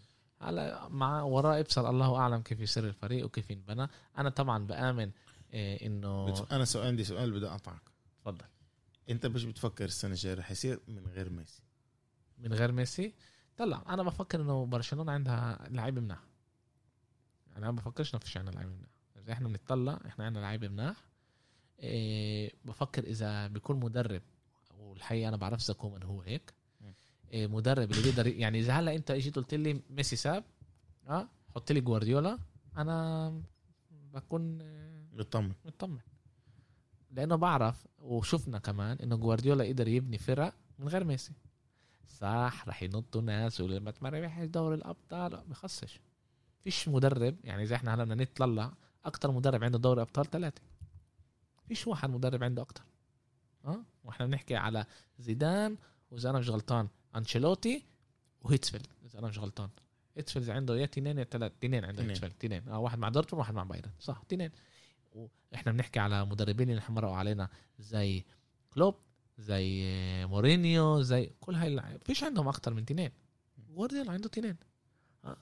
[0.40, 3.88] هلأ مع وراء ابصر الله أعلم كيف يصير الفريق وكيف ينبنى.
[4.18, 5.10] أنا طبعا بآمن
[5.52, 7.82] إيه إنه أنا سؤال عندي سؤال بدي أقطعك.
[8.20, 8.44] تفضل.
[9.10, 11.62] أنت مش بتفكر السنة الجاية رح يصير من غير ميسي؟
[12.38, 13.14] من غير ميسي؟
[13.56, 16.20] طلع أنا بفكر إنه برشلونة عندها لعيبه مناح.
[17.56, 18.90] أنا ما بفكرش إنه فيش عندنا لعيبه مناح.
[19.16, 20.96] إذا إحنا بنطلع إحنا عندنا لعيبه مناح.
[21.80, 24.22] إيه بفكر إذا بيكون مدرب
[25.00, 26.54] والحقيقة أنا بعرف اذا كومان هو هيك.
[27.32, 30.44] إيه مدرب اللي بيقدر يعني إذا هلأ أنت إجيت قلت لي ميسي ساب
[31.08, 32.38] آه حط لي جوارديولا
[32.76, 33.42] أنا
[33.90, 34.58] بكون
[35.12, 35.52] مطمن.
[35.64, 35.98] مطمن.
[37.10, 41.32] لأنه بعرف وشفنا كمان إنه جوارديولا قدر يبني فرق من غير ميسي.
[42.08, 46.00] صح رح ينطوا ناس ولما تمرح دوري الأبطال بخصش
[46.60, 48.72] فيش مدرب يعني إذا إحنا هلأ بدنا نطلع
[49.04, 50.62] أكثر مدرب عنده دوري أبطال ثلاثة.
[51.68, 52.84] فيش واحد مدرب عنده أكثر
[53.64, 54.84] آه؟ وإحنا بنحكي على
[55.18, 55.76] زيدان
[56.10, 57.84] وإذا أنا مش غلطان أنشيلوتي
[58.42, 59.68] وهيتسفيلد إذا أنا مش غلطان.
[60.16, 63.54] هيتسفيلد عنده يا تنين يا ثلاث تنين عنده هيتسفيلد تنين آه واحد مع دورتموند وواحد
[63.54, 63.90] مع بايرن.
[64.00, 64.50] صح تنين
[65.12, 67.48] وإحنا بنحكي على مدربين اللي مرقوا علينا
[67.78, 68.24] زي
[68.74, 68.94] كلوب
[69.38, 69.86] زي
[70.26, 73.10] مورينيو زي كل هاي اللعيبه فيش عندهم أكثر من تنين
[73.68, 74.56] جوارديولا عنده تنين
[75.24, 75.36] آه.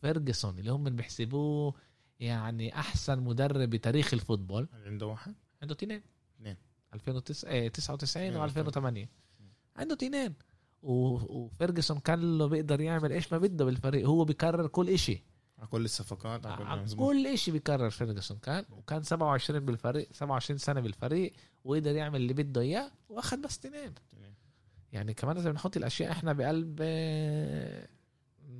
[0.00, 1.74] فيرجسون اللي هم بيحسبوه
[2.20, 4.68] يعني أحسن مدرب بتاريخ ال football.
[4.86, 6.02] عنده واحد؟ عنده تنين
[6.36, 6.56] اثنين
[6.94, 9.08] 2009 99 و2008
[9.76, 10.34] عنده تنين.
[10.82, 14.06] وفيرجسون كان له بيقدر يعمل إيش ما بده بالفريق.
[14.06, 15.22] هو بيكرر كل إشي.
[15.58, 18.64] على كل الصفقات على كل, كل إشي بيكرر فيرجسون كان.
[18.70, 21.32] وكان 27 بالفريق 27 سنة بالفريق
[21.64, 23.94] وقدر يعمل اللي بده إياه وأخذ بس تنين.
[24.92, 26.80] يعني كمان لازم نحط الأشياء إحنا بقلب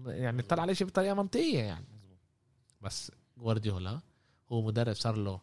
[0.06, 1.86] يعني نطلع على شيء بطريقة منطقية يعني.
[2.80, 4.00] بس جوارديولا
[4.52, 5.40] هو مدرب صار له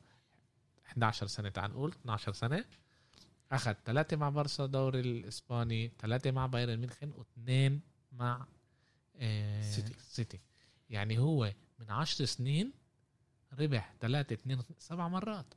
[0.90, 2.66] 11 سنة تعال نقول 12 سنة.
[3.52, 7.82] أخذ ثلاثة مع برشا دوري الإسباني ثلاثة مع بايرن ميونخ واثنين
[8.12, 8.46] مع
[9.16, 9.94] آه سيتي.
[10.00, 10.40] سيتي.
[10.90, 12.74] يعني هو من 10 سنين
[13.60, 15.54] ربح ثلاثة اثنين سبع مرات.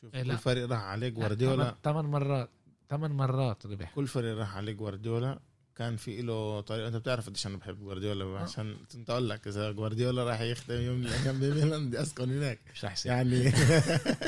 [0.00, 1.76] شوف إيه كل فريق راح عليه جوارديولا.
[1.82, 2.50] ثمان مرات
[2.88, 3.94] ثمان مرات ربح.
[3.94, 5.40] كل فريق راح عليه جوارديولا.
[5.78, 9.70] وكان في له طريقه أنت بتعرف قديش أنا بحب جوارديولا؟ عشان كنت أقول لك إذا
[9.70, 12.58] جوارديولا راح يختم يوم من الأيام بميلان بدي أسكن هناك.
[12.74, 13.48] مش رح يعني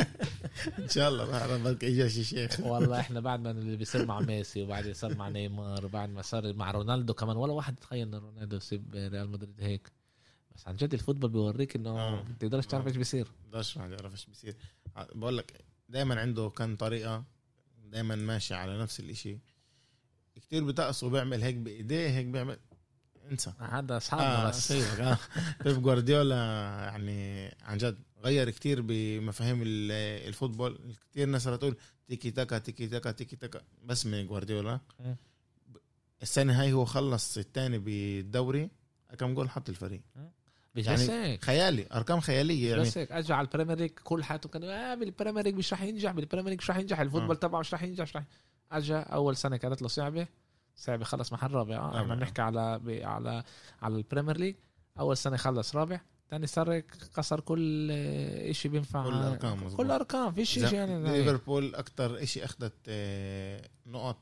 [0.78, 2.60] إن شاء الله راح بركي اجى شي شيخ.
[2.60, 6.52] والله إحنا بعد ما اللي بيصير مع ميسي وبعد يصير مع نيمار وبعد ما صار
[6.52, 9.90] مع رونالدو كمان ولا واحد تخيل إن رونالدو يسيب ريال مدريد هيك.
[10.56, 12.10] بس عن جد ال football بيوريك إنه آه.
[12.10, 12.88] ما بتقدرش تعرف آه.
[12.88, 13.28] إيش بيصير.
[13.44, 14.56] بقدرش واحد يعرف إيش بيصير.
[15.14, 17.24] بقول لك دائما عنده كان طريقة
[17.84, 19.38] دائما ماشي على نفس الإشي.
[20.42, 22.58] كتير بتقص بيعمل هيك بإيديه هيك بيعمل.
[23.30, 23.52] انسى.
[23.58, 25.00] هذا اصحابنا آه بس سيبك.
[25.00, 25.18] آه.
[25.64, 26.36] بيب جوارديولا
[26.84, 30.78] يعني عن جد غير كتير بمفاهيم ال- الفوتبول.
[31.10, 31.76] كتير ناس تقول
[32.08, 33.60] تيكي تاكا تيكي تاكا تيكي تاكا.
[33.84, 34.80] بس من جوارديولا.
[36.22, 38.70] السنة هاي هو خلص الثاني بالدوري.
[39.18, 40.00] كم جول حط الفريق؟
[40.74, 42.80] يعني خيالي أرقام خيالية يعني.
[42.82, 43.12] بس هيك.
[43.12, 46.12] اجى على ال Premier League كل حياته كان آه بال Premier League مش رح ينجح
[46.12, 47.38] بال Premier League مش رح ينجح ال football آه.
[47.38, 48.24] تبعه مش رح ينجح مش رح
[48.72, 50.26] اجى أول سنة كانت له صعبة.
[50.76, 51.76] صعبة خلص محل رابع.
[51.76, 52.02] آه.
[52.02, 53.44] إحنا بنحكي على على
[53.82, 54.54] على ال Premier League.
[54.98, 56.00] أول سنة خلص رابع.
[56.30, 56.78] ثاني سنة
[57.16, 57.88] كسر كل
[58.50, 59.04] شيء بينفع.
[59.04, 59.76] كل الأرقام مظبوط.
[59.76, 60.32] كل أرقام.
[60.32, 61.02] في شيء يعني.
[61.02, 64.18] ليفربول أكتر شيء أخذت آه، نقط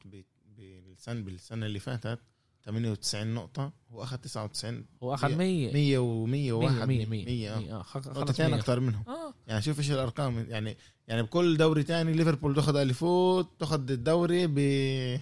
[0.56, 2.18] بالسنة بالسنة اللي فاتت.
[2.64, 7.58] 98 نقطة هو أخذ 99 هو أخذ 100 100 و101 100 100 100 آه.
[7.58, 9.04] 100 آه خلص نقطتين 100 أكثر منهم.
[9.08, 9.34] آه.
[9.46, 10.76] يعني شوف إيش الأرقام يعني
[11.08, 14.54] يعني بكل دوري تاني ليفربول تاخذ الفوت تاخذ الدوري ب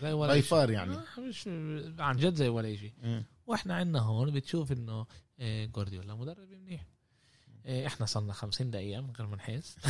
[0.03, 0.43] باي.
[0.43, 0.95] فار يعني.
[0.95, 1.49] آه مش
[1.99, 2.93] عن جد زي ولا شيء.
[3.47, 5.07] وإحنا عندنا هون بتشوف إنه
[5.41, 6.87] آه، جوارديولا مدرب منيح.
[7.67, 9.77] آه، إحنا صرنا 50 دقيقة من غير ما نحس.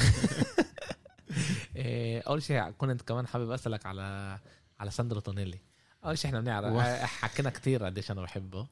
[1.76, 4.38] آه، أول شيء كنت كمان حابب أسألك على
[4.80, 5.61] على ساندرو تونيلي.
[6.07, 6.74] أول شيء إحنا بنعرف.
[6.74, 8.66] آه، حكينا كتير قديش أنا بحبه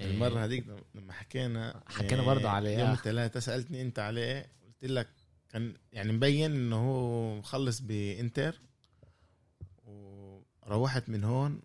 [0.00, 2.92] المرة هذيك لما حكينا حكينا برضه عليه، يوم آه.
[2.92, 5.08] الثلاثاء سألتني أنت عليه قلت لك
[5.48, 8.60] كان يعني مبين إنه هو مخلص بإنتر
[9.86, 11.60] وروحت من هون.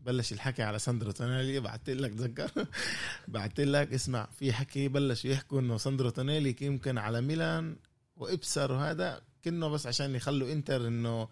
[0.00, 2.50] بلش الحكي على ساندرو تونيلي بعت لك تذكر؟
[3.28, 7.76] بعت لك اسمع في حكي بلشوا يحكوا إنه ساندرو تونيلي يمكن على ميلان
[8.16, 11.28] وإبصر وهذا كنه بس عشان يخلوا إنتر إنه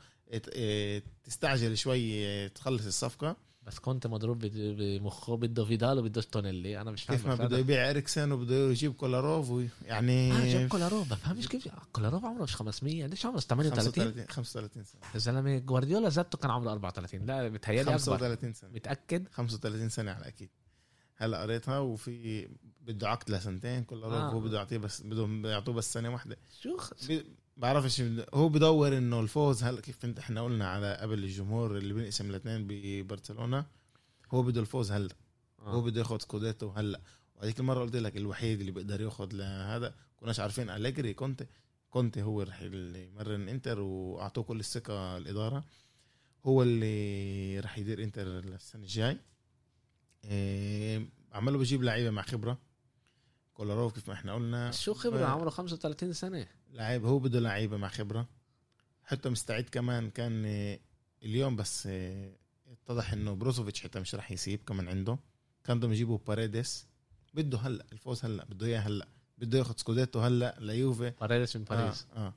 [1.25, 3.37] تستعجل شوي آه تخلص الصفقة.
[3.63, 7.91] بس كنت مضروب بمخه بده فيدال وبده تونيلي أنا مش فاهم كيف ما بده يبيع
[7.91, 9.53] اريكسن وبده يجيب كولاروف
[9.85, 14.85] يعني آه جاب كولاروف بفهمش كيف كولاروف عمره مش 500 قديش عمره 38 35 35
[14.85, 15.01] سنة.
[15.15, 17.99] يا زلمة جوارديولا ذاته كان عمره 34 لا بتهيألي أكبر.
[17.99, 18.71] 35 سنة.
[18.71, 20.51] متأكد؟ 35 سنة على أكيد.
[21.17, 22.49] هلا قريتها وفي
[22.81, 24.31] بده عقد لسنتين كولاروف آه.
[24.33, 26.37] هو بده يعطيه بس بدهم يعطوه بس سنة واحدة.
[26.63, 26.93] شو خ...
[27.59, 28.03] بعرفش
[28.35, 32.67] هو بدور إنه الفوز هلا كيف انت إحنا قلنا على قبل الجمهور اللي بينقسم الاثنين
[32.69, 33.67] ببرشلونة
[34.31, 35.15] هو بده الفوز هلا.
[35.59, 35.71] آه.
[35.71, 37.01] هو بده ياخذ سكوديتو هلا.
[37.37, 40.71] وهذيك المرة قلت لك الوحيد اللي بيقدر ياخذ لهذا كناش عارفين.
[40.71, 41.47] أليجري كونتي.
[41.91, 45.65] كونتي هو رح اللي يمرن إنتر وأعطوه كل الثقة الإدارة.
[46.45, 49.19] هو اللي رح يدير إنتر السنة الجاي.
[50.25, 52.59] إيه عماله بجيب لعيبة مع خبرة.
[53.59, 54.71] كولاروف كيف ما إحنا قلنا.
[54.71, 56.47] شو خبرة؟ ما- عمره 35 سنة.
[56.73, 58.29] لعيب هو بده لعيبة مع خبرة.
[59.05, 60.79] حتى مستعد كمان كان آه،
[61.23, 62.33] اليوم بس آه،
[62.73, 65.19] اتضح إنه بروزوفيتش حتى مش راح يسيب كمان عنده.
[65.65, 66.87] كان بدهم يجيبوا باريدس
[67.35, 71.11] بده هلأ الفوز هلأ بده إياه هلأ بده ياخذ سكوديتو هلأ ليوفي.
[71.21, 72.07] باريس من باريس.
[72.17, 72.35] آه, آه.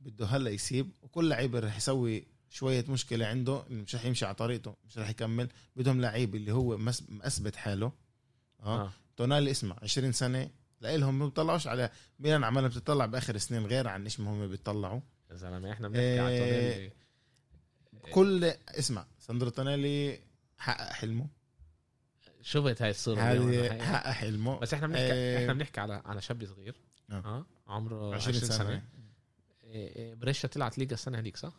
[0.00, 0.90] بده هلأ يسيب.
[1.02, 5.48] وكل لعيبه رح يسوي شوية مشكلة عنده مش رح يمشي على طريقته مش رح يكمل.
[5.76, 7.92] بدهم لعيب اللي هو مس- مثبت حاله.
[8.60, 8.92] آه, آه.
[9.16, 10.50] تونالي اسمع 20 سنة
[10.80, 15.00] لهم ما بيطلعوش على ميلان عمالها بتطلع بآخر سنين غير عن إيش ما هم بيطلعوا
[15.30, 16.92] يا زلمة إحنا بنحكي على إيه، تونيلي
[18.12, 20.20] كل اسمع ساندرو تونالي
[20.58, 21.28] حقق حلمه
[22.42, 23.82] شفت هاي الصورة هذه.
[23.82, 25.38] حقق حلمه بس إحنا بنحكي إيه.
[25.38, 26.74] إحنا بنحكي على على شاب صغير
[27.10, 27.14] آه.
[27.14, 28.82] آه عمره 20 20 سنة, سنة
[29.64, 31.52] إيه، إيه، بريشا طلعت ليجا السنة هذيك صح؟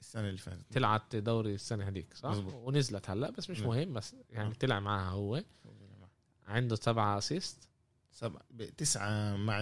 [0.00, 2.54] السنة اللي فاتت طلعت دوري السنة هذيك صح؟ مزبوط.
[2.54, 3.68] ونزلت هلا بس مش نعم.
[3.68, 4.52] مهم بس يعني آه.
[4.52, 5.42] طلع معها هو
[6.46, 7.68] عنده سبعة assist
[8.12, 8.42] سبعة
[8.76, 9.58] تسعة مع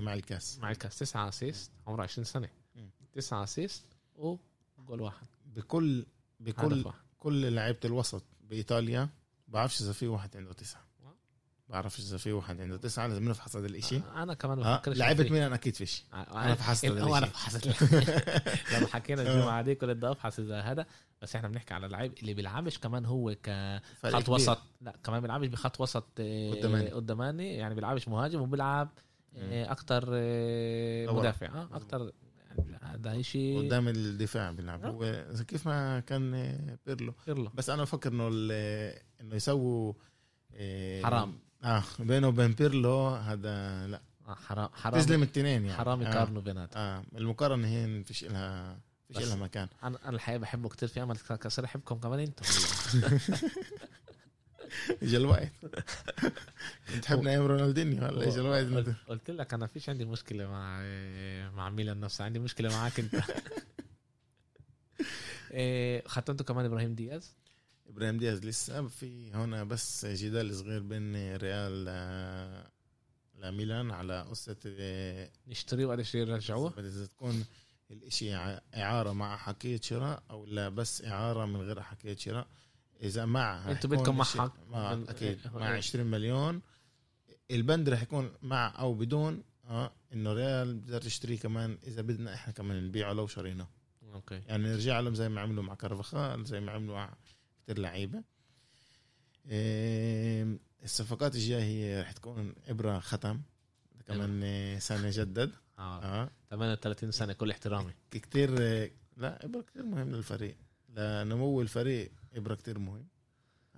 [0.00, 0.58] مع الكاس.
[0.58, 0.98] مع الكاس.
[0.98, 2.48] تسعة assist عمره 20 سنة.
[2.74, 2.90] مم.
[3.12, 3.84] تسعة assist
[4.16, 5.26] و goal واحد.
[5.46, 6.06] بكل
[6.40, 9.08] بكل كل لعيبة الوسط بإيطاليا
[9.48, 10.84] بعرفش إذا في واحد عنده تسعة.
[11.68, 14.76] بعرفش إذا في واحد عنده تسعة لازم نفحص هذا الإشي آه، أنا كمان آه.
[14.76, 17.26] بفكر لعيبة ميلان أكيد فيش أنا فحصت هذا أنا.
[17.26, 17.66] فحصت
[18.74, 19.24] لما حكينا آه.
[19.26, 20.86] الجمعة هذيك كنت بدي افحص إذا هذا
[21.22, 24.28] بس إحنا بنحكي على لعيب اللي بيلعبش كمان هو كخط.
[24.28, 26.90] وسط لا كمان بيلعبش بخط وسط آه، قداماني.
[26.90, 28.88] قداماني يعني بيلعبش مهاجم وبيلعب
[29.36, 30.04] أكثر.
[31.14, 32.12] مدافع آه أكثر
[32.58, 34.88] يعني هذا شيء قدام الدفاع بيلعب آه.
[34.88, 38.28] هو كيف ما كان آه، بيرلو يلا بس أنا بفكر إنه
[39.20, 39.92] إنه يسووا
[40.54, 41.38] آه، حرام.
[41.64, 44.00] آه بينه وبين بيرلو هذا لا.
[44.28, 45.72] آه، حرام حرام تظلم التنين يعني.
[45.72, 46.10] حرام آه.
[46.10, 46.82] يقارنوا بيناتهم.
[46.82, 48.78] آه المقارنة هي فيش لها
[49.10, 49.68] مش لها مكان.
[49.82, 52.44] أنا أنا الحقيقة بحبه كتير في أمل كسر أحبكم كمان أنتم.
[55.02, 55.52] اجى الوقت
[56.88, 58.04] كنت تحبنا أيام رونالدينيو.
[58.04, 60.82] هلا اجى الوقت قلت, لك أنا فيش عندي مشكلة مع
[61.50, 62.24] مع ميلان نفسه.
[62.24, 63.14] عندي مشكلة معاك أنت.
[65.50, 67.34] إيه، خدتوا أنتوا كمان إبراهيم دياز.
[67.88, 72.64] إبراهيم دياز لسه في هنا بس جدال صغير بين ريال ل-
[73.44, 77.44] لميلان على قصه آه، نشتريه نشتريه نرجعوه إذا تكون
[77.90, 78.34] الإشي
[78.76, 82.46] إعارة مع حكاية شراء أو لا بس إعارة من غير حكاية شراء.
[83.02, 85.76] إذا مع أنتوا بدكم مع حق- مع أكيد إيه، مع إيه.
[85.76, 86.60] 20 مليون.
[87.50, 92.52] البند رح يكون مع أو بدون آه إنه ريال بتقدر تشتريه كمان إذا بدنا إحنا
[92.52, 93.68] كمان نبيعه لو شريناه.
[94.14, 94.40] أوكي.
[94.46, 97.14] يعني نرجع لهم زي ما عملوا مع كارفاخال زي ما عملوا مع
[97.64, 98.22] كتير لعيبة.
[100.84, 103.40] الصفقات الجاية هي رح تكون إبرة ختم
[104.08, 105.50] كمان آه، سنة جدد.
[105.78, 106.02] آه.
[106.02, 106.30] آه.
[106.50, 107.92] 38 سنة كل احترامي.
[108.10, 108.50] كتير
[109.16, 110.56] لا إبرة كتير مهم للفريق.
[110.88, 113.06] لنمو الفريق إبرة كتير مهم.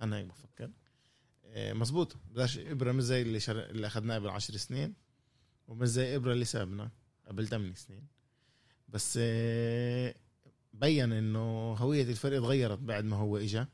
[0.01, 0.69] أنا هيك بفكر.
[1.45, 3.59] إيه، مزبوط بداش إبرة مش زي اللي شر...
[3.69, 4.93] اللي أخذناه قبل عشر سنين
[5.67, 6.89] ومش زي إبرة اللي سابنا
[7.27, 8.07] قبل 8 سنين.
[8.89, 10.15] بس إيه،
[10.73, 13.65] بين إنه هوية الفريق تغيرت بعد ما هو اجى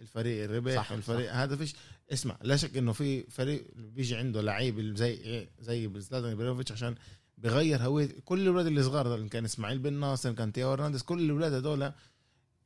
[0.00, 1.74] الفريق صح، الربح الفريق هذا فيش.
[2.12, 6.94] اسمع لا شك إنه في فريق بيجي عنده لعيب زي إيه، زي زلاتان إبراهيموفيتش عشان
[7.38, 11.52] بغير هوية كل الاولاد اللي صغار كان إسماعيل بن ناصر كان تيو هرنانديز كل الاولاد
[11.52, 11.92] هذول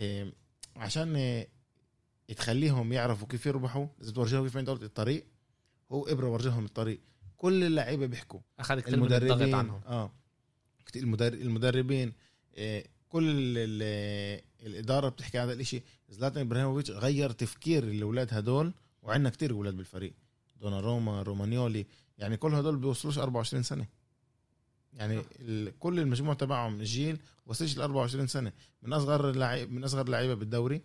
[0.00, 0.32] إيه،
[0.76, 1.44] عشان
[2.36, 5.26] تخليهم يعرفوا كيف يربحوا لازم تورجيهم كيف عندهم الطريق
[5.92, 7.00] هو إبرة ورجيهم الطريق.
[7.36, 8.40] كل اللعيبة بيحكوا.
[8.58, 9.80] أخذ كثير من الضغط المدربين عنهم.
[9.86, 10.12] آه.
[11.20, 12.12] المدربين
[12.56, 13.58] إيه كل ال...
[13.58, 14.40] ال...
[14.66, 15.82] الإدارة بتحكي هذا الإشي.
[16.14, 20.12] زلاتان إبراهيموفيتش غير تفكير الأولاد هدول وعندنا كتير أولاد بالفريق.
[20.60, 21.86] دوناروما رومانيولي
[22.18, 23.86] يعني كل هدول بيوصلوش 24 سنة.
[24.92, 25.22] يعني.
[25.78, 28.52] كل المجموع تبعهم الجيل وصلش ل 24 سنة.
[28.82, 30.82] من أصغر لعيب من أصغر لعيبة بالدوري.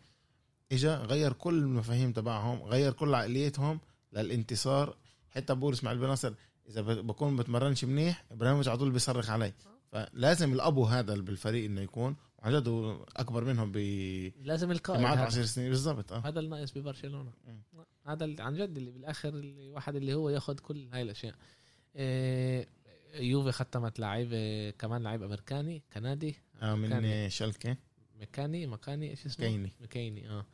[0.72, 3.80] إجا غير كل المفاهيم تبعهم غير كل عقليتهم
[4.14, 4.96] للانتصار.
[5.30, 6.34] حتى بقول إسماعيل بن ناصر
[6.70, 9.54] إذا بكون بتمرنش منيح إبراهيموفيتش على طول بيصرخ علي.
[9.92, 13.78] فلازم الابو هذا بالفريق إنه يكون هو أكبر منهم ب
[14.42, 15.22] لازم القائد معاه هذا.
[15.22, 15.70] 10 سنين.
[15.70, 16.28] بالضبط آه.
[16.28, 17.32] هذا الناقص ببرشلونة.
[18.06, 21.36] هذا اللي عن جد اللي بالآخر الواحد اللي هو ياخذ كل هاي الأشياء.
[21.96, 22.68] إيه،
[23.14, 27.78] يوفي ختمت لعيب إيه، كمان لعيب أمريكاني كندي آه من شالكة.
[28.22, 30.46] مكاني مكاني إيش اسمه؟ كيني مكيني آه.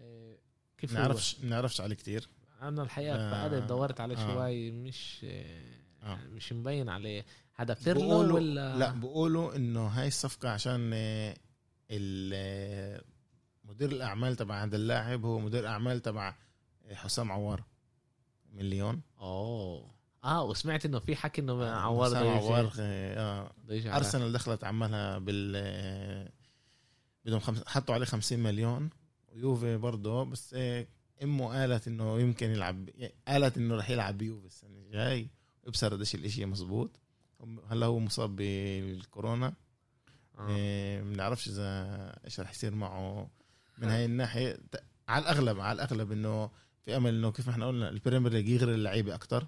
[0.00, 0.38] إيه،
[0.78, 2.28] كيف؟ نعرفش نعرفش عليه كتير.
[2.62, 4.34] أنا الحقيقة آه، دورت عليه آه.
[4.34, 6.18] شوي مش إيه، آه.
[6.30, 7.24] مش مبين عليه.
[7.54, 11.36] هذا بيرلو ولا لا بقولوا إنه هاي الصفقة عشان آه،
[11.90, 13.02] ال- آه،
[13.64, 16.34] مدير الأعمال تبع هذا اللاعب هو مدير أعمال تبع
[16.86, 17.64] آه، حسام عوار.
[18.52, 19.90] من ليون أوه.
[20.24, 22.78] آه وسمعت إنه في حكي إنه عوار حسام عوار على-
[23.96, 26.28] أرسنال دخلت عملها بال
[27.24, 27.62] بدهم خمس...
[27.66, 28.90] حطوا عليه 50 مليون.
[29.32, 30.56] ويوفي برضه بس
[31.22, 32.88] إمه قالت إنه يمكن يلعب
[33.28, 35.30] قالت إنه رح يلعب بيوفي السنة الجاي.
[35.68, 37.00] وبصر قديش الإشي مزبوط
[37.70, 39.54] هلا هو مصاب بالكورونا
[40.38, 40.48] آه.
[40.48, 41.64] إيه، ما بنعرفش إذا
[42.24, 43.30] إيش رح يصير معه
[43.78, 44.58] من هاي الناحية
[45.08, 46.50] على الأغلب على الأغلب إنه
[46.84, 49.46] في أمل إنه كيف إحنا قلنا ال Premier League يغري اللعيبة أكثر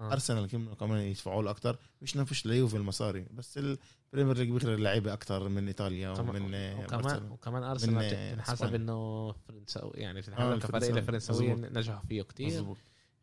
[0.00, 0.12] آه.
[0.12, 5.12] أرسنال كمان يدفعوا له أكثر مش نفش ليوفي المصاري بس ال Premier League بيغري اللعيبة
[5.12, 7.32] أكثر من إيطاليا ومن آه، وكمان برشلونة.
[7.32, 8.76] وكمان أرسنال آه، إسبانيا.
[8.76, 11.52] إنه فرنساوي يعني آه، بتنحسب كفريق الفرنساوي.
[11.52, 11.78] الفرنساويين.
[11.78, 12.76] نجحوا فيه إيه،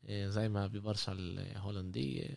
[0.09, 2.35] زي ما ببرشا الهولنديه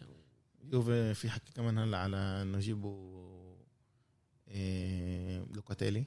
[0.73, 3.27] يوفي في حكي كمان هلا على انه يجيبوا
[4.49, 6.05] إيه لوكاتيلي.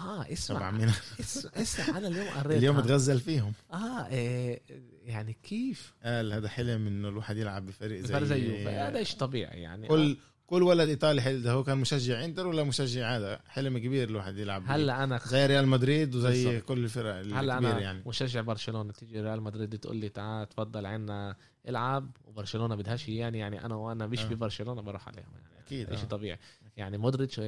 [0.00, 0.70] آه اسمع.
[0.70, 0.88] مين
[1.20, 3.52] اس- اسمع أنا اليوم قريت اليوم عن- تغزل فيهم.
[3.72, 4.60] آه إيه
[5.04, 8.68] يعني كيف؟ قال هذا حلم إنه الواحد يلعب بفريق زي زي يوفي.
[8.68, 9.88] هذا شيء طبيعي يعني.
[9.88, 10.16] كل
[10.46, 14.36] كل ولد إيطالي حلم ده هو كان مشجع إنتر ولا مشجع هذا؟ حلم كبير الواحد
[14.38, 14.62] يلعب.
[14.66, 16.68] هلا أنا زي ريال مدريد وزي بالضبط.
[16.68, 18.02] كل الفرق هلا الكبيرة أنا يعني.
[18.06, 18.92] مشجع برشلونة.
[18.92, 21.36] تيجي ريال مدريد تقول لي تعال تفضل عنا
[21.68, 24.28] العب وبرشلونة بدهاش اياني يعني أنا وأنا مش آه.
[24.28, 25.64] ببرشلونة بروح عليهم يعني.
[25.66, 26.08] أكيد شيء آه.
[26.08, 26.38] طبيعي.
[26.76, 27.40] يعني مودريتش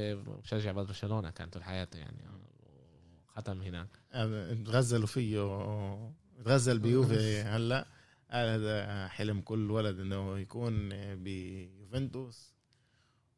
[0.45, 2.19] مشجع برشلونة كان طول حياته يعني.
[3.27, 3.89] ختم هناك.
[4.67, 5.39] تغزلوا فيه
[6.45, 7.87] تغزل بيوفي هلا.
[8.33, 12.58] قال هذا حلم كل ولد إنه يكون بيوفنتوس.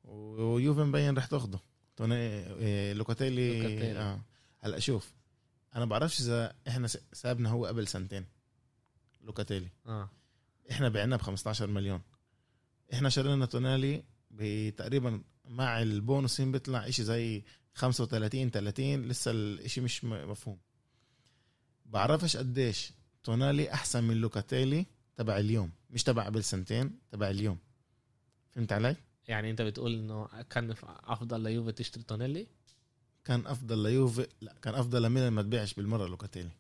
[0.05, 1.61] ويوفي مبين رح تاخده.
[1.97, 3.99] توني إيه، لوكاتيلي لوكاتيلي.
[3.99, 4.21] آه
[4.59, 5.13] هلا شوف
[5.77, 8.27] أنا بعرفش إذا إحنا سابنا هو قبل سنتين
[9.21, 9.69] لوكاتيلي.
[9.87, 10.11] آه.
[10.71, 12.01] إحنا بعناه ب 15 مليون.
[12.93, 17.43] إحنا شرينا تونالي بتقريبا مع البونusين بيطلع إشي زي
[17.75, 20.59] 35 30 لسه الإشي مش مفهوم.
[21.87, 22.93] بعرفش قديش
[23.25, 24.87] تونالي أحسن من لوكاتيلي
[25.17, 27.59] تبع اليوم مش تبع قبل سنتين تبع اليوم.
[28.51, 28.97] فهمت علي؟
[29.31, 30.75] يعني انت بتقول انه كان
[31.07, 32.47] أفضل ليوفي تشتري تونيلي؟
[33.25, 36.51] كان أفضل ليوفي لا كان أفضل لميلان ما تبيعش بالمرة لوكاتيلي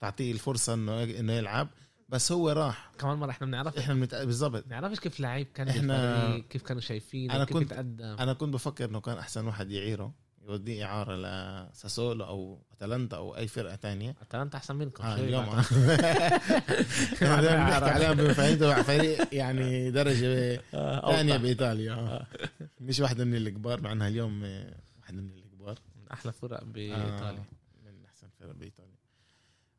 [0.00, 1.68] تعطيه الفرصة إنه إنه يلعب.
[2.08, 2.92] بس هو راح.
[2.98, 4.14] كمان مرة إحنا بنعرف إحنا بنت...
[4.14, 4.64] بالضبط.
[4.66, 8.84] بنعرفش كيف لعيب كان بالفريق، كيف كانوا شايفين أنا كيف كنت- يتقدم أنا كنت بفكر
[8.84, 10.14] إنه كان أحسن واحد يعيره.
[10.42, 14.16] يوديه إعارة لساسولو أو أتلانتا أو أي فرقة تانية.
[14.22, 15.44] أتلانتا أحسن منكم آه اليوم.
[15.48, 21.36] إحنا دايما بنحكي تبع فريق يعني درجة آه، ثانية.
[21.36, 21.92] بإيطاليا.
[21.92, 22.26] آه.
[22.80, 25.78] مش واحدة من الكبار مع انها اليوم آه، واحدة من الكبار.
[25.96, 27.30] من أحلى فرق بإيطاليا.
[27.30, 27.46] آه،
[27.84, 28.96] من أحسن فرق بإيطاليا.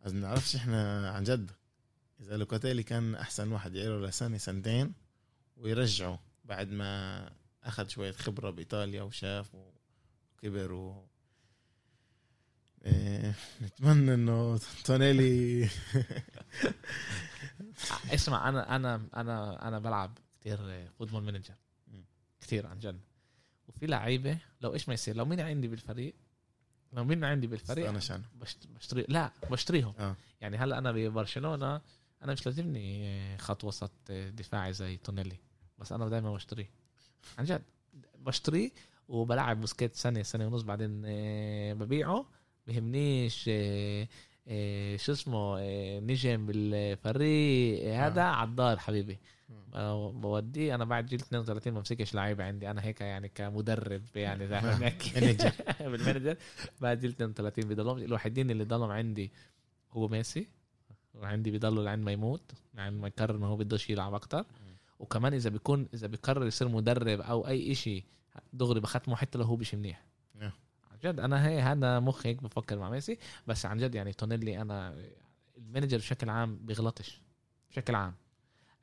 [0.05, 1.51] بنعرفش إحنا عن جد.
[2.21, 4.93] إذا لوكاتيلي كان أحسن واحد يعيره لسنه سنتين
[5.57, 7.29] ويرجعه بعد ما
[7.63, 9.55] أخذ شوية خبرة بإيطاليا وشاف
[10.43, 11.05] وكبر و
[12.85, 15.63] إيه، نتمنى إنه تونيلي
[18.13, 21.53] اسمع أنا أنا أنا أنا بلعب كثير Football Manager.
[22.41, 22.99] كثير عن جد.
[23.67, 26.15] وفي لعيبة لو إيش ما يصير لو مين عندي بالفريق
[26.93, 27.99] لو مين عندي بالفريق أنا
[28.75, 29.93] بشتري لا بشتريهم.
[29.99, 30.15] آه.
[30.41, 31.81] يعني هلا أنا ببرشلونة
[32.23, 35.37] أنا مش لازمني خط وسط دفاعي زي تونيلي
[35.79, 36.69] بس أنا دائما بشتريه.
[37.37, 37.63] عن جد.
[38.17, 38.71] بشتريه
[39.13, 42.25] وبلعب بوسكيت سنه سنه ونص بعدين آه، ببيعه.
[42.67, 44.07] بهمنيش آه،
[44.47, 49.19] آه، شو اسمه آه، نجم بالفريق آه، هذا عالدار حبيبي.
[49.75, 50.75] آه، بوديه.
[50.75, 52.71] أنا بعد جيل 32 ما بمسكش لعيبة عندي.
[52.71, 55.11] أنا هيك يعني كمدرب يعني زي ما بنحكي.
[55.79, 56.35] بالمانجر.
[56.81, 59.31] بعد جيل 32 بضلهم الوحيدين اللي ضلهم عندي
[59.91, 60.47] هو ميسي.
[61.15, 62.51] وعندي بيضلوا لعند ما يموت.
[62.73, 64.45] لعند ما يقرر إنه هو بدوش يلعب أكتر
[64.99, 68.03] وكمان إذا بيكون إذا بيقرر يصير مدرب أو أي إشي
[68.53, 70.05] دغري بختمه حتى لو هو مش منيح.
[70.91, 73.17] عن جد أنا هي هذا مخي هيك بفكر مع ميسي
[73.47, 74.95] بس عن جد يعني تونيلي أنا
[75.57, 77.21] ال Manager بشكل عام بيغلطش.
[77.71, 78.15] بشكل عام.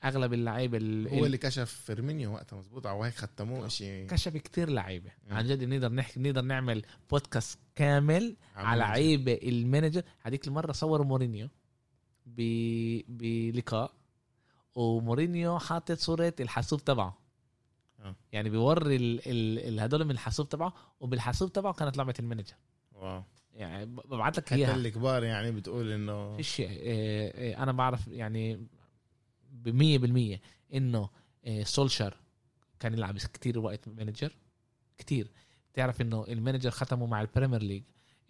[0.04, 0.78] أغلب اللعيبة
[1.12, 5.10] هو اللي كشف فيرمينيو وقتها مزبوط أو هيك ختموه شيء كشف كتير لعيبة.
[5.30, 10.02] عن جد نقدر نحكي نقدر نعمل بودكاست كامل على لعيبه ال Manager.
[10.20, 11.48] هذيك المرة صوروا مورينيو
[12.26, 12.40] ب...
[13.08, 13.92] بلقاء
[14.74, 17.19] ومورينيو حاطط صورة الحاسوب تبعه.
[18.00, 18.16] آه.
[18.32, 19.20] يعني بيوري ال...
[19.26, 19.80] ال...
[19.80, 22.54] هدول من الحاسوب تبعه وبالحاسوب تبعه كانت لعبة ال Manager.
[22.92, 23.24] Wow.
[23.54, 24.74] يعني ب- ببعت لك حتى إياها.
[24.74, 28.66] الكبار يعني بتقول إنه فيش إيه، أنا بعرف يعني
[29.50, 30.40] بمية بالمية
[30.74, 31.10] إنه
[31.44, 32.16] إيه، سولشر
[32.80, 34.36] كان يلعب كتير وقت Manager
[34.98, 35.30] كتير.
[35.74, 37.82] تعرف إنه ال Manager ختموا مع ال Premier League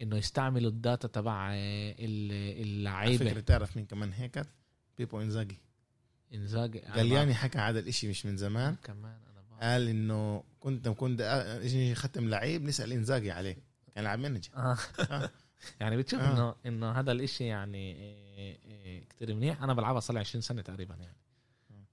[0.03, 3.31] إنه يستعملوا ال data تبع على اللعيبة.
[3.31, 4.43] فكرة تعرف مين كمان هيك
[4.99, 5.59] بيبو إنزاجي.
[6.35, 6.87] إنزاجي.
[6.87, 8.77] أنا جالياني حكى هذا الإشي مش من زمان.
[8.85, 9.18] كمان.
[9.61, 11.20] قال إنه كنت كنت
[11.62, 13.56] أجي ختم لعيب نسأل إنزاجي عليه.
[13.94, 14.76] كان لاعب مانجر آه.
[15.11, 15.30] آه.
[15.80, 16.32] يعني بتشوف آه.
[16.32, 19.62] انه إنه هذا الإشي يعني إيه، إيه، كتير منيح.
[19.62, 21.16] أنا بلعبها صار لي 20 سنة تقريبا يعني.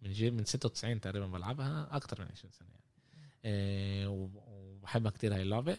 [0.01, 2.83] من جيل من 96 تقريبا بلعبها أكثر من 20 سنة يعني.
[3.45, 5.77] إيه، وب- وبحبها كتير هاي اللعبة.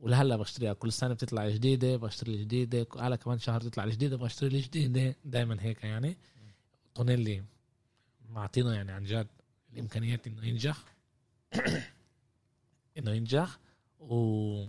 [0.00, 5.16] ولهلأ بشتريها كل سنة بتطلع جديدة بشتري الجديده هلا كمان شهر تطلع الجديده بشتري الجديده
[5.24, 6.16] دائما هيك يعني.
[6.94, 7.44] تونيلي
[8.28, 9.26] معطينا يعني عن جد
[9.72, 10.76] الإمكانيات إنه ينجح.
[12.98, 13.58] انه ينجح
[14.00, 14.66] و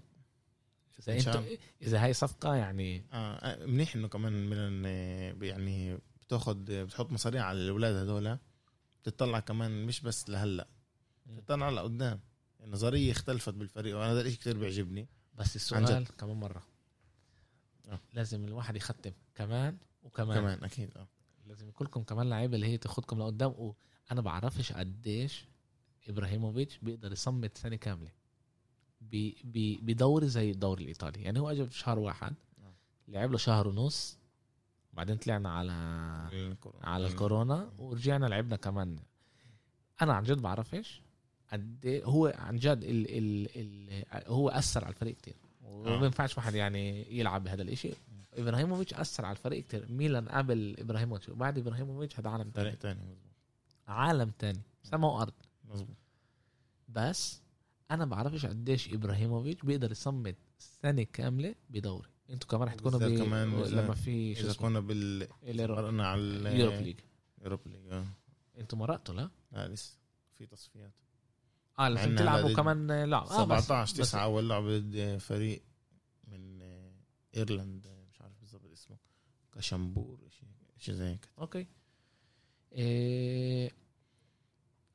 [1.00, 1.44] إذا أنت.
[1.82, 4.86] إذا هاي صفقة يعني آه منيح إنه كمان من
[5.44, 8.38] يعني بتاخد بتحط مصاريع على الأولاد هذول
[9.02, 10.68] بتطلع كمان مش بس لهلأ
[11.26, 12.20] بتطلع لقدام
[12.64, 15.08] النظريه اختلفت بالفريق وأنا هذا الشيء كثير بيعجبني.
[15.36, 16.64] بس السؤال كمان مرة.
[17.90, 18.00] آه.
[18.14, 19.12] لازم الواحد يختم.
[19.36, 20.38] كمان وكمان.
[20.40, 21.08] كمان أكيد آه.
[21.46, 25.46] لازم يكون لكم كمان لعيبة اللي هي تاخدكم لقدام وأنا بعرفش قديش
[26.10, 28.12] إبراهيموفيتش بيقدر يصمت سنة كاملة.
[29.82, 31.22] بدوري زي الدوري الإيطالي.
[31.22, 32.74] يعني هو اجى بشهر واحد آه.
[33.08, 34.18] لعب له شهر ونص
[34.94, 35.74] بعدين طلعنا على
[36.34, 36.86] الكورونا.
[36.86, 39.00] على الكورونا ورجعنا لعبنا كمان.
[40.02, 41.02] أنا عن جد بعرفش
[41.52, 45.36] قد إيه هو عن جد ال ال ال هو أثر على الفريق كتير.
[45.64, 46.00] وما آه.
[46.00, 47.92] بينفعش واحد يعني يلعب بهذا الإشي.
[48.34, 49.92] إبراهيموفيتش أثر على الفريق كتير.
[49.92, 53.34] ميلان قبل إبراهيموفيتش وبعد إبراهيموفيتش هذا عالم فريق تاني تاني مزبوط
[53.88, 54.62] عالم تاني.
[54.84, 55.34] سما وارض
[55.74, 55.98] مزبوط
[56.90, 57.42] بس
[57.92, 62.10] أنا بعرفش قديش إبراهيموفيتش بيقدر يصمد سنة كاملة بدوري.
[62.30, 63.18] إنتوا كمان رح تكونوا بي...
[63.18, 67.00] كمان لما في إذا كنا بال مرقنا على ال Europa League.
[67.42, 68.06] Europa League آه.
[68.58, 69.98] إنتوا مرقتوا لا؟ لا لسه
[70.38, 70.94] في تصفيات.
[71.80, 75.64] آه لازم تلعبوا كمان آه بس- 17 بس 9 أول لعبة ضد فريق
[76.28, 76.94] من آه،
[77.36, 78.98] Ireland آه، مش عارف بالضبط اسمه.
[79.56, 81.68] كشمبور شيء شيء زي هيك okay.
[82.72, 83.72] إيه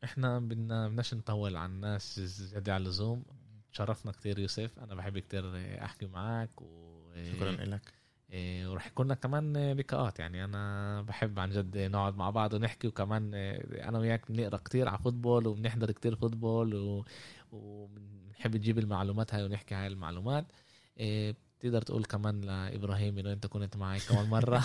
[0.05, 3.25] إحنا بدنا بدناش نطول على الناس زيادة على اللزوم.
[3.73, 5.45] تشرفنا كتير يوسف أنا بحب كتير
[5.85, 6.89] أحكي معك و
[7.33, 7.93] شكرا لك
[8.31, 10.19] إيه، وراح يكون لنا كمان لقاءات.
[10.19, 14.99] يعني أنا بحب عن جد نقعد مع بعض ونحكي وكمان أنا وياك بنقرأ كتير على
[14.99, 17.05] football وبنحضر كتير football و...
[17.53, 20.53] وبنحب نجيب المعلومات هاي ونحكي هاي المعلومات.
[20.99, 24.59] إيه، تقدر تقول كمان لإبراهيم إنه أنت كنت معي كمان مرة.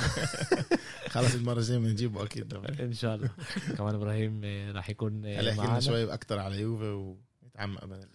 [1.13, 2.53] خلص المرة الجاية بنجيبه أكيد.
[2.53, 3.29] إن شاء الله.
[3.77, 4.41] كمان إبراهيم
[4.75, 8.07] راح يكون هلا لنا شوي أكثر على يوفي ونتعمق بدل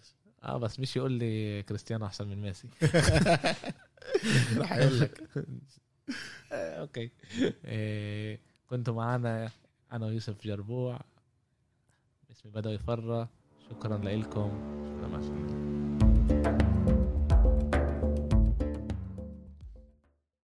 [0.43, 2.69] آه بس مش يقول لي كريستيانو أحسن من ميسي.
[4.59, 5.23] راح يقول لك.
[6.53, 7.11] Okay.
[7.65, 9.51] إيه كنتوا معنا
[9.93, 11.01] أنا ويوسف جربوع.
[12.31, 13.29] اسمي بدوي فرة
[13.71, 14.51] شكرا لكم
[15.01, 15.68] سلام